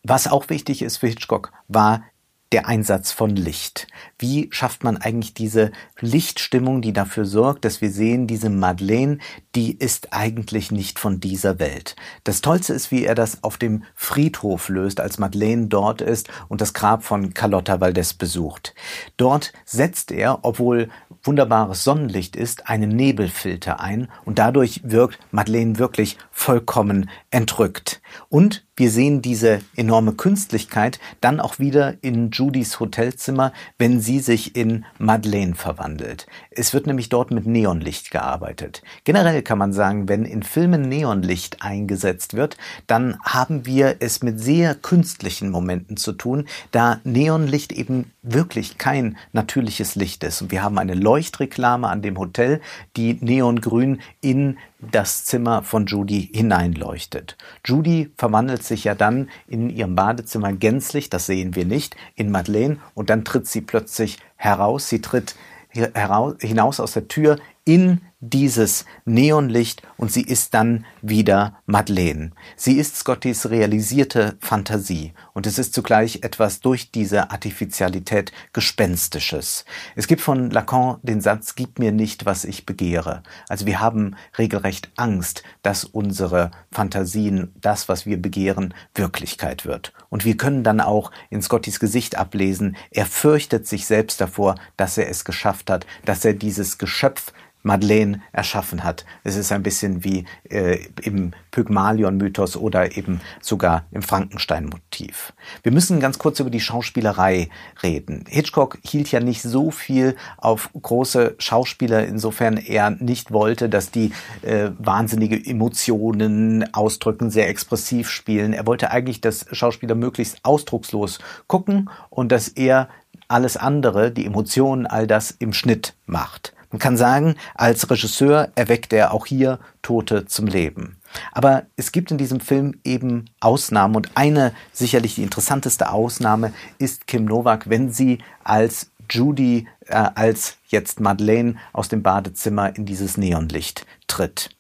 Was 0.03 0.27
auch 0.27 0.49
wichtig 0.49 0.81
ist 0.81 0.97
für 0.97 1.07
Hitchcock, 1.07 1.51
war 1.67 2.03
der 2.51 2.67
Einsatz 2.67 3.11
von 3.11 3.35
Licht. 3.35 3.87
Wie 4.19 4.47
schafft 4.51 4.83
man 4.83 4.97
eigentlich 4.97 5.33
diese 5.33 5.71
Lichtstimmung, 5.99 6.81
die 6.81 6.93
dafür 6.93 7.25
sorgt, 7.25 7.65
dass 7.65 7.81
wir 7.81 7.91
sehen, 7.91 8.27
diese 8.27 8.49
Madeleine, 8.49 9.17
die 9.55 9.75
ist 9.75 10.13
eigentlich 10.13 10.71
nicht 10.71 10.99
von 10.99 11.19
dieser 11.19 11.59
Welt. 11.59 11.95
Das 12.23 12.41
Tollste 12.41 12.73
ist, 12.73 12.91
wie 12.91 13.03
er 13.03 13.15
das 13.15 13.43
auf 13.43 13.57
dem 13.57 13.83
Friedhof 13.95 14.69
löst, 14.69 14.99
als 14.99 15.17
Madeleine 15.17 15.67
dort 15.67 16.01
ist 16.01 16.29
und 16.47 16.61
das 16.61 16.73
Grab 16.73 17.03
von 17.03 17.33
Carlotta 17.33 17.81
Valdez 17.81 18.13
besucht. 18.13 18.75
Dort 19.17 19.51
setzt 19.65 20.11
er, 20.11 20.39
obwohl 20.43 20.89
wunderbares 21.23 21.83
Sonnenlicht 21.83 22.35
ist, 22.35 22.69
einen 22.69 22.89
Nebelfilter 22.89 23.79
ein 23.79 24.07
und 24.23 24.37
dadurch 24.39 24.81
wirkt 24.83 25.19
Madeleine 25.31 25.79
wirklich 25.79 26.17
vollkommen 26.31 27.09
entrückt. 27.31 28.01
Und 28.29 28.65
wir 28.77 28.89
sehen 28.91 29.21
diese 29.21 29.59
enorme 29.77 30.13
Künstlichkeit 30.13 30.99
dann 31.21 31.39
auch 31.39 31.59
wieder 31.59 31.95
in 32.01 32.31
Judys 32.31 32.79
Hotelzimmer, 32.79 33.53
wenn 33.77 34.01
sie 34.01 34.19
sich 34.19 34.55
in 34.55 34.83
Madeleine 34.97 35.55
verwandelt. 35.55 36.27
Es 36.51 36.73
wird 36.73 36.85
nämlich 36.85 37.07
dort 37.07 37.31
mit 37.31 37.45
Neonlicht 37.45 38.11
gearbeitet. 38.11 38.81
Generell 39.05 39.41
kann 39.43 39.57
man 39.57 39.71
sagen, 39.71 40.09
wenn 40.09 40.25
in 40.25 40.43
Filmen 40.43 40.89
Neonlicht 40.89 41.61
eingesetzt 41.61 42.33
wird, 42.33 42.57
dann 42.85 43.17
haben 43.23 43.65
wir 43.65 43.97
es 43.99 44.21
mit 44.21 44.41
sehr 44.41 44.75
künstlichen 44.75 45.51
Momenten 45.51 45.95
zu 45.95 46.11
tun, 46.11 46.45
da 46.71 46.99
Neonlicht 47.05 47.71
eben 47.71 48.11
wirklich 48.23 48.77
kein 48.77 49.17
natürliches 49.31 49.95
Licht 49.95 50.23
ist. 50.25 50.41
Und 50.41 50.51
wir 50.51 50.63
haben 50.63 50.77
eine 50.77 50.95
Leuchtreklame 50.95 51.87
an 51.87 52.01
dem 52.01 52.17
Hotel, 52.17 52.59
die 52.97 53.17
neongrün 53.21 54.01
in 54.21 54.57
das 54.91 55.25
Zimmer 55.25 55.63
von 55.63 55.85
Judy 55.85 56.29
hineinleuchtet. 56.33 57.37
Judy 57.65 58.11
verwandelt 58.17 58.63
sich 58.63 58.83
ja 58.83 58.95
dann 58.95 59.29
in 59.47 59.69
ihrem 59.69 59.95
Badezimmer 59.95 60.53
gänzlich, 60.53 61.09
das 61.09 61.25
sehen 61.25 61.55
wir 61.55 61.65
nicht, 61.65 61.95
in 62.15 62.31
Madeleine 62.31 62.77
und 62.93 63.09
dann 63.09 63.25
tritt 63.25 63.47
sie 63.47 63.61
plötzlich 63.61 64.17
heraus, 64.35 64.89
sie 64.89 65.01
tritt 65.01 65.35
heraus, 65.69 66.35
hinaus 66.39 66.79
aus 66.79 66.93
der 66.93 67.07
Tür 67.07 67.37
in 67.65 68.01
dieses 68.29 68.85
Neonlicht 69.05 69.83
und 69.97 70.11
sie 70.11 70.23
ist 70.23 70.53
dann 70.53 70.85
wieder 71.01 71.57
Madeleine. 71.65 72.31
Sie 72.55 72.77
ist 72.77 72.97
Scottys 72.97 73.49
realisierte 73.49 74.37
Fantasie 74.39 75.13
und 75.33 75.45
es 75.47 75.59
ist 75.59 75.73
zugleich 75.73 76.19
etwas 76.23 76.59
durch 76.59 76.91
diese 76.91 77.31
Artificialität 77.31 78.31
Gespenstisches. 78.53 79.65
Es 79.95 80.07
gibt 80.07 80.21
von 80.21 80.49
Lacan 80.49 80.97
den 81.03 81.21
Satz, 81.21 81.55
gib 81.55 81.79
mir 81.79 81.91
nicht, 81.91 82.25
was 82.25 82.45
ich 82.45 82.65
begehre. 82.65 83.23
Also 83.47 83.65
wir 83.65 83.79
haben 83.79 84.15
regelrecht 84.37 84.91
Angst, 84.95 85.43
dass 85.61 85.83
unsere 85.83 86.51
Fantasien, 86.71 87.53
das, 87.61 87.89
was 87.89 88.05
wir 88.05 88.21
begehren, 88.21 88.73
Wirklichkeit 88.93 89.65
wird. 89.65 89.93
Und 90.09 90.25
wir 90.25 90.37
können 90.37 90.63
dann 90.63 90.81
auch 90.81 91.11
in 91.29 91.41
Scottys 91.41 91.79
Gesicht 91.79 92.17
ablesen, 92.17 92.75
er 92.91 93.05
fürchtet 93.05 93.67
sich 93.67 93.85
selbst 93.85 94.19
davor, 94.21 94.55
dass 94.77 94.97
er 94.97 95.09
es 95.09 95.25
geschafft 95.25 95.69
hat, 95.69 95.85
dass 96.05 96.25
er 96.25 96.33
dieses 96.33 96.77
Geschöpf 96.77 97.31
Madeleine 97.65 98.21
erschaffen 98.31 98.83
hat. 98.83 99.05
Es 99.23 99.35
ist 99.35 99.51
ein 99.51 99.63
bisschen 99.63 100.03
wie 100.03 100.25
äh, 100.49 100.77
im 101.01 101.31
Pygmalion-Mythos 101.51 102.57
oder 102.57 102.95
eben 102.95 103.21
sogar 103.41 103.85
im 103.91 104.03
Frankenstein-Motiv. 104.03 105.33
Wir 105.63 105.71
müssen 105.71 105.99
ganz 105.99 106.19
kurz 106.19 106.39
über 106.39 106.51
die 106.51 106.59
Schauspielerei 106.59 107.49
reden. 107.81 108.25
Hitchcock 108.29 108.77
hielt 108.83 109.11
ja 109.11 109.19
nicht 109.19 109.41
so 109.41 109.71
viel 109.71 110.15
auf 110.37 110.69
große 110.79 111.35
Schauspieler, 111.39 112.05
insofern 112.05 112.57
er 112.57 112.91
nicht 112.91 113.31
wollte, 113.31 113.67
dass 113.67 113.89
die 113.89 114.11
äh, 114.43 114.69
wahnsinnige 114.77 115.43
Emotionen 115.43 116.71
ausdrücken, 116.73 117.31
sehr 117.31 117.49
expressiv 117.49 118.09
spielen. 118.09 118.53
Er 118.53 118.67
wollte 118.67 118.91
eigentlich, 118.91 119.21
dass 119.21 119.47
Schauspieler 119.51 119.95
möglichst 119.95 120.37
ausdruckslos 120.43 121.17
gucken 121.47 121.89
und 122.11 122.31
dass 122.31 122.47
er 122.47 122.89
alles 123.27 123.57
andere, 123.57 124.11
die 124.11 124.25
Emotionen, 124.25 124.85
all 124.85 125.07
das 125.07 125.31
im 125.31 125.51
Schnitt 125.51 125.95
macht. 126.05 126.54
Man 126.75 126.79
kann 126.81 126.97
sagen, 126.97 127.35
als 127.53 127.89
Regisseur 127.89 128.49
erweckt 128.55 128.91
er 128.91 129.13
auch 129.13 129.25
hier 129.25 129.59
Tote 129.81 130.25
zum 130.25 130.45
Leben. 130.45 130.97
Aber 131.31 131.63
es 131.77 131.93
gibt 131.93 132.11
in 132.11 132.17
diesem 132.17 132.41
Film 132.41 132.81
eben 132.83 133.29
Ausnahmen 133.39 133.95
und 133.95 134.09
eine 134.15 134.51
sicherlich 134.73 135.15
die 135.15 135.23
interessanteste 135.23 135.89
Ausnahme 135.89 136.51
ist 136.77 137.07
Kim 137.07 137.23
Novak, 137.23 137.69
wenn 137.69 137.93
sie 137.93 138.17
als 138.43 138.91
Judy, 139.09 139.69
äh, 139.87 140.09
als 140.15 140.57
jetzt 140.67 140.99
Madeleine 140.99 141.55
aus 141.73 141.89
dem 141.89 142.03
Badezimmer 142.03 142.75
in 142.75 142.85
dieses 142.85 143.17
Neonlicht 143.17 143.85
tritt. 144.07 144.51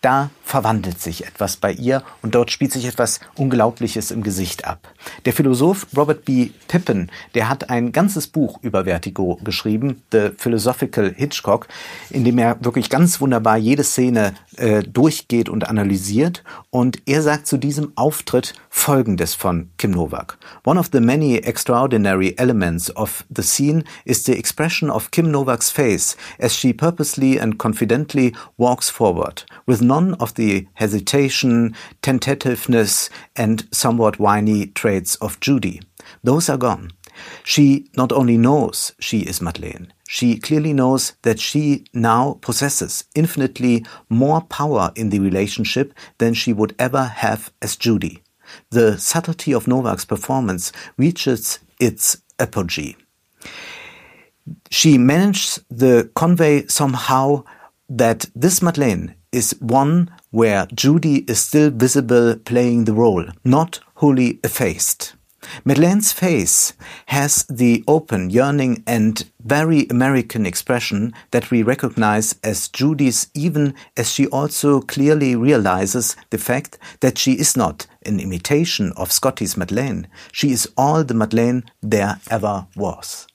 Da 0.00 0.30
verwandelt 0.44 1.00
sich 1.00 1.26
etwas 1.26 1.56
bei 1.56 1.72
ihr 1.72 2.02
und 2.22 2.34
dort 2.34 2.50
spielt 2.50 2.72
sich 2.72 2.86
etwas 2.86 3.20
Unglaubliches 3.36 4.10
im 4.10 4.22
Gesicht 4.22 4.66
ab. 4.66 4.88
Der 5.24 5.32
Philosoph 5.32 5.86
Robert 5.96 6.24
B. 6.24 6.50
Pippin, 6.68 7.10
der 7.34 7.48
hat 7.48 7.70
ein 7.70 7.92
ganzes 7.92 8.28
Buch 8.28 8.58
über 8.62 8.84
Vertigo 8.84 9.38
geschrieben, 9.42 10.02
The 10.12 10.30
Philosophical 10.36 11.12
Hitchcock, 11.16 11.68
in 12.10 12.24
dem 12.24 12.38
er 12.38 12.62
wirklich 12.64 12.88
ganz 12.88 13.20
wunderbar 13.20 13.56
jede 13.56 13.84
Szene 13.84 14.34
äh, 14.56 14.82
durchgeht 14.82 15.48
und 15.48 15.68
analysiert. 15.68 16.44
Und 16.70 17.02
er 17.06 17.22
sagt 17.22 17.46
zu 17.46 17.56
diesem 17.56 17.92
Auftritt 17.96 18.54
Folgendes 18.68 19.34
von 19.34 19.70
Kim 19.76 19.90
Novak. 19.90 20.38
One 20.64 20.78
of 20.78 20.90
the 20.92 21.00
many 21.00 21.36
extraordinary 21.38 22.34
elements 22.36 22.94
of 22.94 23.24
the 23.34 23.42
scene 23.42 23.84
is 24.04 24.24
the 24.24 24.36
expression 24.36 24.67
of 24.90 25.10
Kim 25.10 25.30
Novak's 25.32 25.70
face 25.70 26.16
as 26.38 26.54
she 26.54 26.72
purposely 26.72 27.38
and 27.38 27.58
confidently 27.58 28.34
walks 28.56 28.90
forward, 28.90 29.44
with 29.66 29.80
none 29.80 30.14
of 30.14 30.34
the 30.34 30.66
hesitation, 30.74 31.74
tentativeness, 32.02 33.10
and 33.34 33.66
somewhat 33.72 34.18
whiny 34.18 34.66
traits 34.66 35.14
of 35.16 35.40
Judy. 35.40 35.80
Those 36.22 36.48
are 36.48 36.58
gone. 36.58 36.90
She 37.44 37.90
not 37.96 38.12
only 38.12 38.36
knows 38.36 38.92
she 39.00 39.20
is 39.20 39.40
Madeleine, 39.40 39.92
she 40.08 40.38
clearly 40.38 40.72
knows 40.72 41.14
that 41.22 41.40
she 41.40 41.84
now 41.92 42.38
possesses 42.40 43.04
infinitely 43.14 43.84
more 44.08 44.40
power 44.40 44.92
in 44.94 45.10
the 45.10 45.18
relationship 45.18 45.92
than 46.18 46.34
she 46.34 46.52
would 46.52 46.74
ever 46.78 47.04
have 47.04 47.52
as 47.60 47.76
Judy. 47.76 48.22
The 48.70 48.98
subtlety 48.98 49.52
of 49.52 49.66
Novak's 49.68 50.04
performance 50.04 50.72
reaches 50.96 51.58
its 51.78 52.22
apogee. 52.38 52.96
She 54.70 54.98
manages 54.98 55.60
to 55.78 56.10
convey 56.14 56.66
somehow 56.66 57.44
that 57.88 58.26
this 58.34 58.60
Madeleine 58.60 59.14
is 59.32 59.56
one 59.60 60.10
where 60.30 60.66
Judy 60.74 61.18
is 61.30 61.40
still 61.40 61.70
visible 61.70 62.36
playing 62.36 62.84
the 62.84 62.94
role, 62.94 63.24
not 63.44 63.80
wholly 63.94 64.40
effaced. 64.44 65.14
Madeleine's 65.64 66.12
face 66.12 66.72
has 67.06 67.44
the 67.44 67.84
open, 67.86 68.28
yearning, 68.28 68.82
and 68.86 69.30
very 69.40 69.86
American 69.88 70.44
expression 70.44 71.14
that 71.30 71.50
we 71.50 71.62
recognize 71.62 72.34
as 72.42 72.68
Judy's, 72.68 73.28
even 73.34 73.74
as 73.96 74.12
she 74.12 74.26
also 74.26 74.80
clearly 74.80 75.36
realizes 75.36 76.16
the 76.30 76.38
fact 76.38 76.76
that 77.00 77.18
she 77.18 77.34
is 77.34 77.56
not 77.56 77.86
an 78.04 78.18
imitation 78.18 78.92
of 78.96 79.12
Scotty's 79.12 79.56
Madeleine. 79.56 80.08
She 80.32 80.50
is 80.50 80.68
all 80.76 81.04
the 81.04 81.14
Madeleine 81.14 81.64
there 81.82 82.20
ever 82.30 82.66
was. 82.74 83.27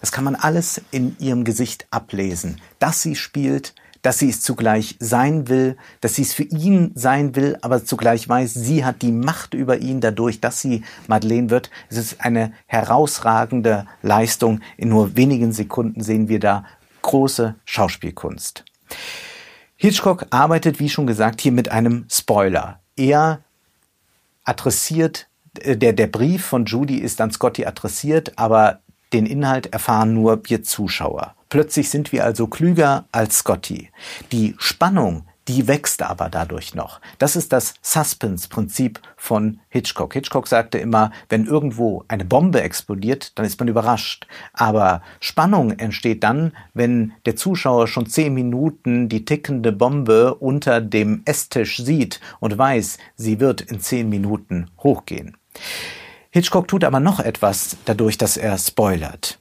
Das 0.00 0.12
kann 0.12 0.24
man 0.24 0.34
alles 0.34 0.80
in 0.90 1.16
ihrem 1.18 1.44
Gesicht 1.44 1.86
ablesen, 1.90 2.60
dass 2.78 3.02
sie 3.02 3.14
spielt, 3.14 3.74
dass 4.02 4.18
sie 4.18 4.30
es 4.30 4.40
zugleich 4.40 4.96
sein 4.98 5.48
will, 5.48 5.76
dass 6.00 6.14
sie 6.14 6.22
es 6.22 6.32
für 6.32 6.44
ihn 6.44 6.92
sein 6.94 7.36
will, 7.36 7.58
aber 7.60 7.84
zugleich 7.84 8.28
weiß, 8.28 8.54
sie 8.54 8.84
hat 8.84 9.02
die 9.02 9.12
Macht 9.12 9.54
über 9.54 9.78
ihn 9.78 10.00
dadurch, 10.00 10.40
dass 10.40 10.60
sie 10.60 10.84
Madeleine 11.06 11.50
wird. 11.50 11.70
Es 11.90 11.98
ist 11.98 12.20
eine 12.24 12.52
herausragende 12.66 13.86
Leistung. 14.02 14.60
In 14.76 14.88
nur 14.88 15.16
wenigen 15.16 15.52
Sekunden 15.52 16.02
sehen 16.02 16.28
wir 16.28 16.40
da 16.40 16.64
große 17.02 17.56
Schauspielkunst. 17.64 18.64
Hitchcock 19.76 20.26
arbeitet, 20.30 20.78
wie 20.78 20.88
schon 20.88 21.06
gesagt, 21.06 21.40
hier 21.40 21.52
mit 21.52 21.70
einem 21.70 22.06
Spoiler. 22.10 22.80
Er 22.96 23.40
adressiert, 24.44 25.28
äh, 25.60 25.76
der, 25.76 25.92
der 25.92 26.06
Brief 26.06 26.44
von 26.44 26.64
Judy 26.64 26.98
ist 26.98 27.20
an 27.20 27.30
Scotty 27.30 27.64
adressiert, 27.64 28.38
aber 28.38 28.80
den 29.12 29.26
Inhalt 29.26 29.72
erfahren 29.72 30.14
nur 30.14 30.40
wir 30.44 30.62
Zuschauer. 30.62 31.34
Plötzlich 31.48 31.90
sind 31.90 32.12
wir 32.12 32.24
also 32.24 32.46
klüger 32.46 33.06
als 33.10 33.38
Scotty. 33.38 33.90
Die 34.30 34.54
Spannung, 34.58 35.24
die 35.48 35.66
wächst 35.66 36.02
aber 36.02 36.28
dadurch 36.28 36.76
noch. 36.76 37.00
Das 37.18 37.34
ist 37.34 37.52
das 37.52 37.74
Suspense-Prinzip 37.82 39.00
von 39.16 39.58
Hitchcock. 39.68 40.12
Hitchcock 40.12 40.46
sagte 40.46 40.78
immer, 40.78 41.10
wenn 41.28 41.46
irgendwo 41.46 42.04
eine 42.06 42.24
Bombe 42.24 42.62
explodiert, 42.62 43.36
dann 43.36 43.44
ist 43.44 43.58
man 43.58 43.66
überrascht. 43.66 44.28
Aber 44.52 45.02
Spannung 45.18 45.72
entsteht 45.72 46.22
dann, 46.22 46.52
wenn 46.72 47.14
der 47.26 47.34
Zuschauer 47.34 47.88
schon 47.88 48.06
zehn 48.06 48.32
Minuten 48.32 49.08
die 49.08 49.24
tickende 49.24 49.72
Bombe 49.72 50.34
unter 50.34 50.80
dem 50.80 51.22
Esstisch 51.24 51.78
sieht 51.78 52.20
und 52.38 52.56
weiß, 52.56 52.98
sie 53.16 53.40
wird 53.40 53.60
in 53.60 53.80
zehn 53.80 54.08
Minuten 54.08 54.70
hochgehen. 54.78 55.36
Hitchcock 56.32 56.68
tut 56.68 56.84
aber 56.84 57.00
noch 57.00 57.18
etwas 57.18 57.76
dadurch, 57.86 58.16
dass 58.16 58.36
er 58.36 58.56
spoilert. 58.56 59.40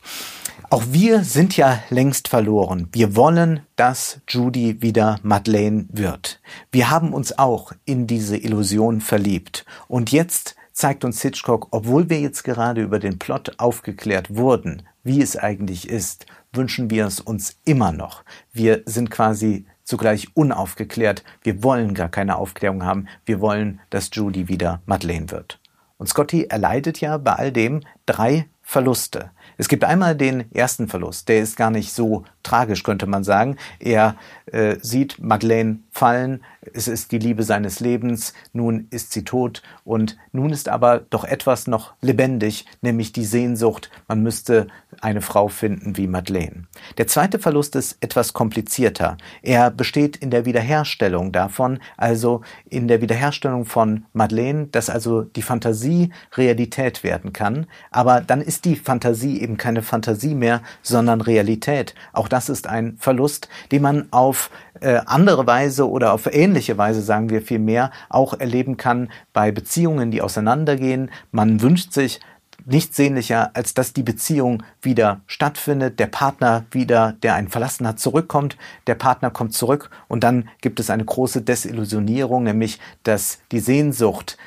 Auch 0.72 0.84
wir 0.90 1.24
sind 1.24 1.56
ja 1.56 1.84
längst 1.92 2.28
verloren. 2.28 2.90
Wir 2.92 3.16
wollen, 3.16 3.62
dass 3.76 4.22
Judy 4.28 4.82
wieder 4.82 5.20
Madeleine 5.22 5.86
wird. 5.90 6.42
Wir 6.72 6.90
haben 6.90 7.14
uns 7.14 7.38
auch 7.38 7.74
in 7.86 8.08
diese 8.08 8.38
Illusion 8.38 9.02
verliebt. 9.02 9.66
Und 9.88 10.12
jetzt 10.12 10.56
zeigt 10.74 11.06
uns 11.06 11.22
Hitchcock, 11.22 11.68
obwohl 11.70 12.10
wir 12.10 12.20
jetzt 12.20 12.44
gerade 12.44 12.82
über 12.82 12.98
den 12.98 13.20
Plot 13.20 13.60
aufgeklärt 13.60 14.36
wurden, 14.36 14.82
wie 15.04 15.22
es 15.22 15.38
eigentlich 15.38 15.88
ist, 15.90 16.26
wünschen 16.54 16.90
wir 16.90 17.06
es 17.06 17.20
uns 17.20 17.58
immer 17.66 17.92
noch. 17.92 18.24
Wir 18.52 18.82
sind 18.88 19.12
quasi 19.12 19.68
zugleich 19.84 20.36
unaufgeklärt. 20.36 21.24
Wir 21.44 21.62
wollen 21.62 21.94
gar 21.94 22.10
keine 22.10 22.38
Aufklärung 22.38 22.84
haben. 22.84 23.08
Wir 23.26 23.42
wollen, 23.42 23.80
dass 23.92 24.10
Judy 24.12 24.48
wieder 24.48 24.82
Madeleine 24.88 25.30
wird. 25.30 25.60
Und 26.00 26.08
Scotty 26.08 26.46
erleidet 26.46 27.02
ja 27.02 27.18
bei 27.18 27.34
all 27.34 27.52
dem 27.52 27.82
drei 28.06 28.48
Verluste. 28.62 29.32
Es 29.58 29.68
gibt 29.68 29.84
einmal 29.84 30.16
den 30.16 30.50
ersten 30.54 30.88
Verlust, 30.88 31.28
der 31.28 31.42
ist 31.42 31.58
gar 31.58 31.72
nicht 31.72 31.92
so 31.92 32.24
tragisch, 32.44 32.84
könnte 32.84 33.08
man 33.08 33.26
sagen. 33.26 33.58
Er 33.80 34.16
äh, 34.46 34.78
sieht 34.82 35.20
Madeleine 35.20 35.80
fallen, 35.92 36.44
es 36.74 36.88
ist 36.88 37.12
die 37.12 37.18
Liebe 37.18 37.44
seines 37.44 37.82
Lebens, 37.82 38.34
nun 38.54 38.88
ist 38.92 39.12
sie 39.12 39.26
tot. 39.26 39.62
Und 39.84 40.18
nun 40.32 40.52
ist 40.52 40.70
aber 40.70 41.00
doch 41.10 41.26
etwas 41.26 41.68
noch 41.68 41.94
lebendig, 42.00 42.66
nämlich 42.82 43.12
die 43.12 43.26
Sehnsucht, 43.26 43.90
man 44.08 44.24
müsste 44.24 44.68
eine 45.02 45.22
Frau 45.22 45.48
finden 45.48 45.98
wie 45.98 46.08
Madeleine. 46.08 46.66
Der 46.98 47.08
zweite 47.08 47.40
Verlust 47.40 47.76
ist 47.76 47.98
etwas 48.02 48.34
komplizierter. 48.34 49.18
Er 49.42 49.72
besteht 49.72 50.18
in 50.18 50.32
der 50.32 50.46
Wiederherstellung 50.46 51.32
davon, 51.32 51.80
also 51.98 52.42
in 52.70 52.88
der 52.88 53.02
Wiederherstellung 53.02 53.66
von 53.66 54.06
Madeleine, 54.14 54.68
dass 54.68 54.90
also 54.90 55.22
die 55.22 55.42
Fantasie 55.42 56.12
Realität 56.36 57.04
werden 57.04 57.34
kann, 57.34 57.68
aber 57.92 58.22
dann 58.22 58.42
ist 58.42 58.66
die 58.66 58.76
Fantasie 58.76 59.42
eben 59.42 59.58
keine 59.58 59.82
Fantasie 59.82 60.36
mehr, 60.36 60.62
sondern 60.82 61.22
Realität. 61.22 61.96
Auch 62.14 62.28
das 62.28 62.50
ist 62.50 62.68
ein 62.68 62.98
Verlust, 62.98 63.50
den 63.72 63.82
man 63.82 64.08
auf 64.12 64.50
äh, 64.82 65.02
andere 65.06 65.46
Weise 65.48 65.90
oder 65.90 66.14
auf 66.14 66.34
ähnliche 66.34 66.78
Weise, 66.78 67.02
sagen 67.02 67.30
wir 67.30 67.42
vielmehr, 67.42 67.92
auch 68.10 68.40
erleben 68.40 68.78
kann 68.78 69.10
bei 69.34 69.52
Beziehungen, 69.52 70.12
die 70.12 70.22
auseinandergehen. 70.22 71.12
Man 71.32 71.62
wünscht 71.62 71.94
sich 71.94 72.20
nichts 72.66 72.96
sehnlicher, 72.96 73.52
als 73.56 73.74
dass 73.74 73.94
die 73.94 74.04
Beziehung 74.04 74.64
wieder 74.82 75.22
stattfindet, 75.28 76.00
der 76.00 76.08
Partner 76.08 76.66
wieder, 76.72 77.14
der 77.24 77.36
einen 77.36 77.50
verlassen 77.50 77.88
hat, 77.88 78.00
zurückkommt, 78.00 78.58
der 78.88 78.96
Partner 78.96 79.30
kommt 79.30 79.54
zurück 79.54 79.90
und 80.08 80.24
dann 80.24 80.50
gibt 80.62 80.80
es 80.80 80.90
eine 80.90 81.06
große 81.06 81.42
Desillusionierung, 81.42 82.44
nämlich 82.44 82.80
dass 83.04 83.40
die 83.52 83.60
Sehnsucht 83.60 84.38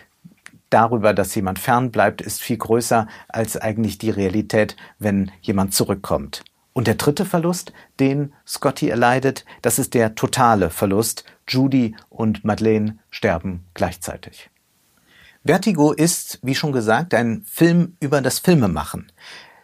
darüber, 0.71 1.15
dass 1.15 1.35
jemand 1.35 1.59
fern 1.59 1.91
bleibt, 1.91 2.21
ist 2.21 2.41
viel 2.41 2.57
größer 2.57 3.07
als 3.29 3.57
eigentlich 3.57 3.99
die 3.99 4.11
Realität, 4.11 4.77
wenn 4.99 5.31
jemand 5.41 5.75
zurückkommt. 5.75 6.43
Und 6.73 6.87
der 6.87 6.95
dritte 6.95 7.25
Verlust, 7.25 7.73
den 8.01 8.33
Scotty 8.47 8.89
erleidet, 8.89 9.45
das 9.61 9.79
ist 9.79 9.95
der 9.95 10.15
totale 10.15 10.71
Verlust. 10.71 11.25
Judy 11.47 11.97
und 12.09 12.45
Madeleine 12.45 12.99
sterben 13.11 13.65
gleichzeitig. 13.75 14.49
Vertigo 15.45 15.93
ist, 15.93 16.39
wie 16.43 16.55
schon 16.55 16.73
gesagt, 16.73 17.15
ein 17.15 17.43
Film 17.51 17.97
über 18.01 18.21
das 18.21 18.39
Filmemachen. 18.39 19.11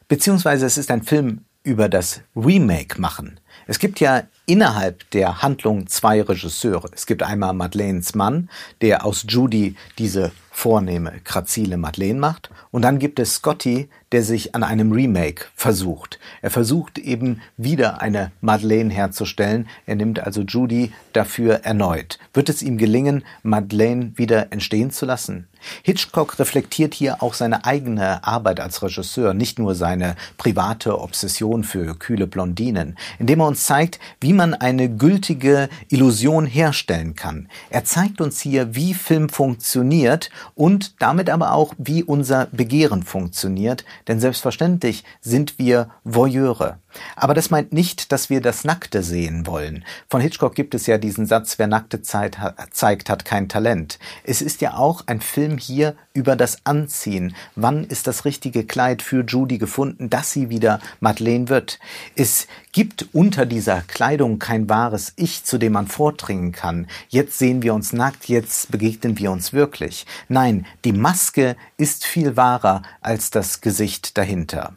Beziehungsweise 0.08 0.66
es 0.66 0.76
ist 0.76 0.90
ein 0.90 1.02
Film 1.02 1.44
über 1.62 1.88
das 1.88 2.20
Remake 2.34 3.00
machen. 3.00 3.38
Es 3.66 3.78
gibt 3.78 4.00
ja 4.00 4.22
innerhalb 4.46 5.08
der 5.10 5.42
Handlung 5.42 5.86
zwei 5.86 6.22
Regisseure. 6.22 6.88
Es 6.94 7.06
gibt 7.06 7.22
einmal 7.22 7.52
Madeleines 7.52 8.14
Mann, 8.14 8.48
der 8.80 9.04
aus 9.04 9.24
Judy 9.28 9.76
diese 9.98 10.32
vornehme, 10.58 11.12
grazile 11.22 11.76
Madeleine 11.76 12.18
macht. 12.18 12.50
Und 12.72 12.82
dann 12.82 12.98
gibt 12.98 13.20
es 13.20 13.34
Scotty, 13.34 13.88
der 14.10 14.24
sich 14.24 14.56
an 14.56 14.64
einem 14.64 14.90
Remake 14.90 15.44
versucht. 15.54 16.18
Er 16.42 16.50
versucht 16.50 16.98
eben 16.98 17.40
wieder 17.56 18.02
eine 18.02 18.32
Madeleine 18.40 18.92
herzustellen. 18.92 19.68
Er 19.86 19.94
nimmt 19.94 20.18
also 20.18 20.42
Judy 20.42 20.92
dafür 21.12 21.64
erneut. 21.64 22.18
Wird 22.32 22.48
es 22.48 22.62
ihm 22.62 22.76
gelingen, 22.76 23.22
Madeleine 23.44 24.12
wieder 24.16 24.52
entstehen 24.52 24.90
zu 24.90 25.06
lassen? 25.06 25.46
Hitchcock 25.82 26.38
reflektiert 26.38 26.94
hier 26.94 27.22
auch 27.22 27.34
seine 27.34 27.64
eigene 27.64 28.24
Arbeit 28.24 28.60
als 28.60 28.82
Regisseur, 28.82 29.34
nicht 29.34 29.58
nur 29.58 29.74
seine 29.74 30.14
private 30.36 31.00
Obsession 31.00 31.64
für 31.64 31.94
kühle 31.96 32.26
Blondinen, 32.26 32.96
indem 33.18 33.40
er 33.40 33.48
uns 33.48 33.64
zeigt, 33.64 33.98
wie 34.20 34.32
man 34.32 34.54
eine 34.54 34.88
gültige 34.88 35.68
Illusion 35.88 36.46
herstellen 36.46 37.14
kann. 37.16 37.48
Er 37.70 37.84
zeigt 37.84 38.20
uns 38.20 38.40
hier, 38.40 38.74
wie 38.74 38.94
Film 38.94 39.28
funktioniert 39.28 40.30
und 40.54 41.00
damit 41.00 41.30
aber 41.30 41.52
auch, 41.52 41.74
wie 41.78 42.02
unser 42.02 42.46
Begehren 42.46 43.02
funktioniert, 43.02 43.84
denn 44.06 44.20
selbstverständlich 44.20 45.04
sind 45.20 45.58
wir 45.58 45.90
Voyeure. 46.04 46.78
Aber 47.16 47.34
das 47.34 47.50
meint 47.50 47.72
nicht, 47.72 48.12
dass 48.12 48.30
wir 48.30 48.40
das 48.40 48.64
Nackte 48.64 49.02
sehen 49.02 49.46
wollen. 49.46 49.84
Von 50.08 50.20
Hitchcock 50.20 50.54
gibt 50.54 50.74
es 50.74 50.86
ja 50.86 50.98
diesen 50.98 51.26
Satz, 51.26 51.58
wer 51.58 51.66
Nackte 51.66 52.02
zeigt, 52.02 52.38
hat 52.40 53.24
kein 53.24 53.48
Talent. 53.48 53.98
Es 54.24 54.42
ist 54.42 54.60
ja 54.62 54.74
auch 54.74 55.02
ein 55.06 55.20
Film 55.20 55.58
hier 55.58 55.94
über 56.14 56.34
das 56.34 56.64
Anziehen. 56.64 57.36
Wann 57.54 57.84
ist 57.84 58.06
das 58.06 58.24
richtige 58.24 58.64
Kleid 58.64 59.02
für 59.02 59.22
Judy 59.22 59.58
gefunden, 59.58 60.10
dass 60.10 60.32
sie 60.32 60.48
wieder 60.48 60.80
Madeleine 61.00 61.48
wird? 61.48 61.78
Es 62.16 62.48
gibt 62.72 63.08
unter 63.12 63.46
dieser 63.46 63.82
Kleidung 63.82 64.38
kein 64.38 64.68
wahres 64.68 65.12
Ich, 65.16 65.44
zu 65.44 65.58
dem 65.58 65.74
man 65.74 65.86
vordringen 65.86 66.52
kann. 66.52 66.86
Jetzt 67.08 67.38
sehen 67.38 67.62
wir 67.62 67.74
uns 67.74 67.92
nackt, 67.92 68.28
jetzt 68.28 68.70
begegnen 68.70 69.18
wir 69.18 69.30
uns 69.30 69.52
wirklich. 69.52 70.06
Nein, 70.40 70.66
die 70.84 70.92
Maske 70.92 71.56
ist 71.78 72.06
viel 72.06 72.36
wahrer 72.36 72.82
als 73.00 73.30
das 73.30 73.60
Gesicht 73.60 74.16
dahinter. 74.16 74.74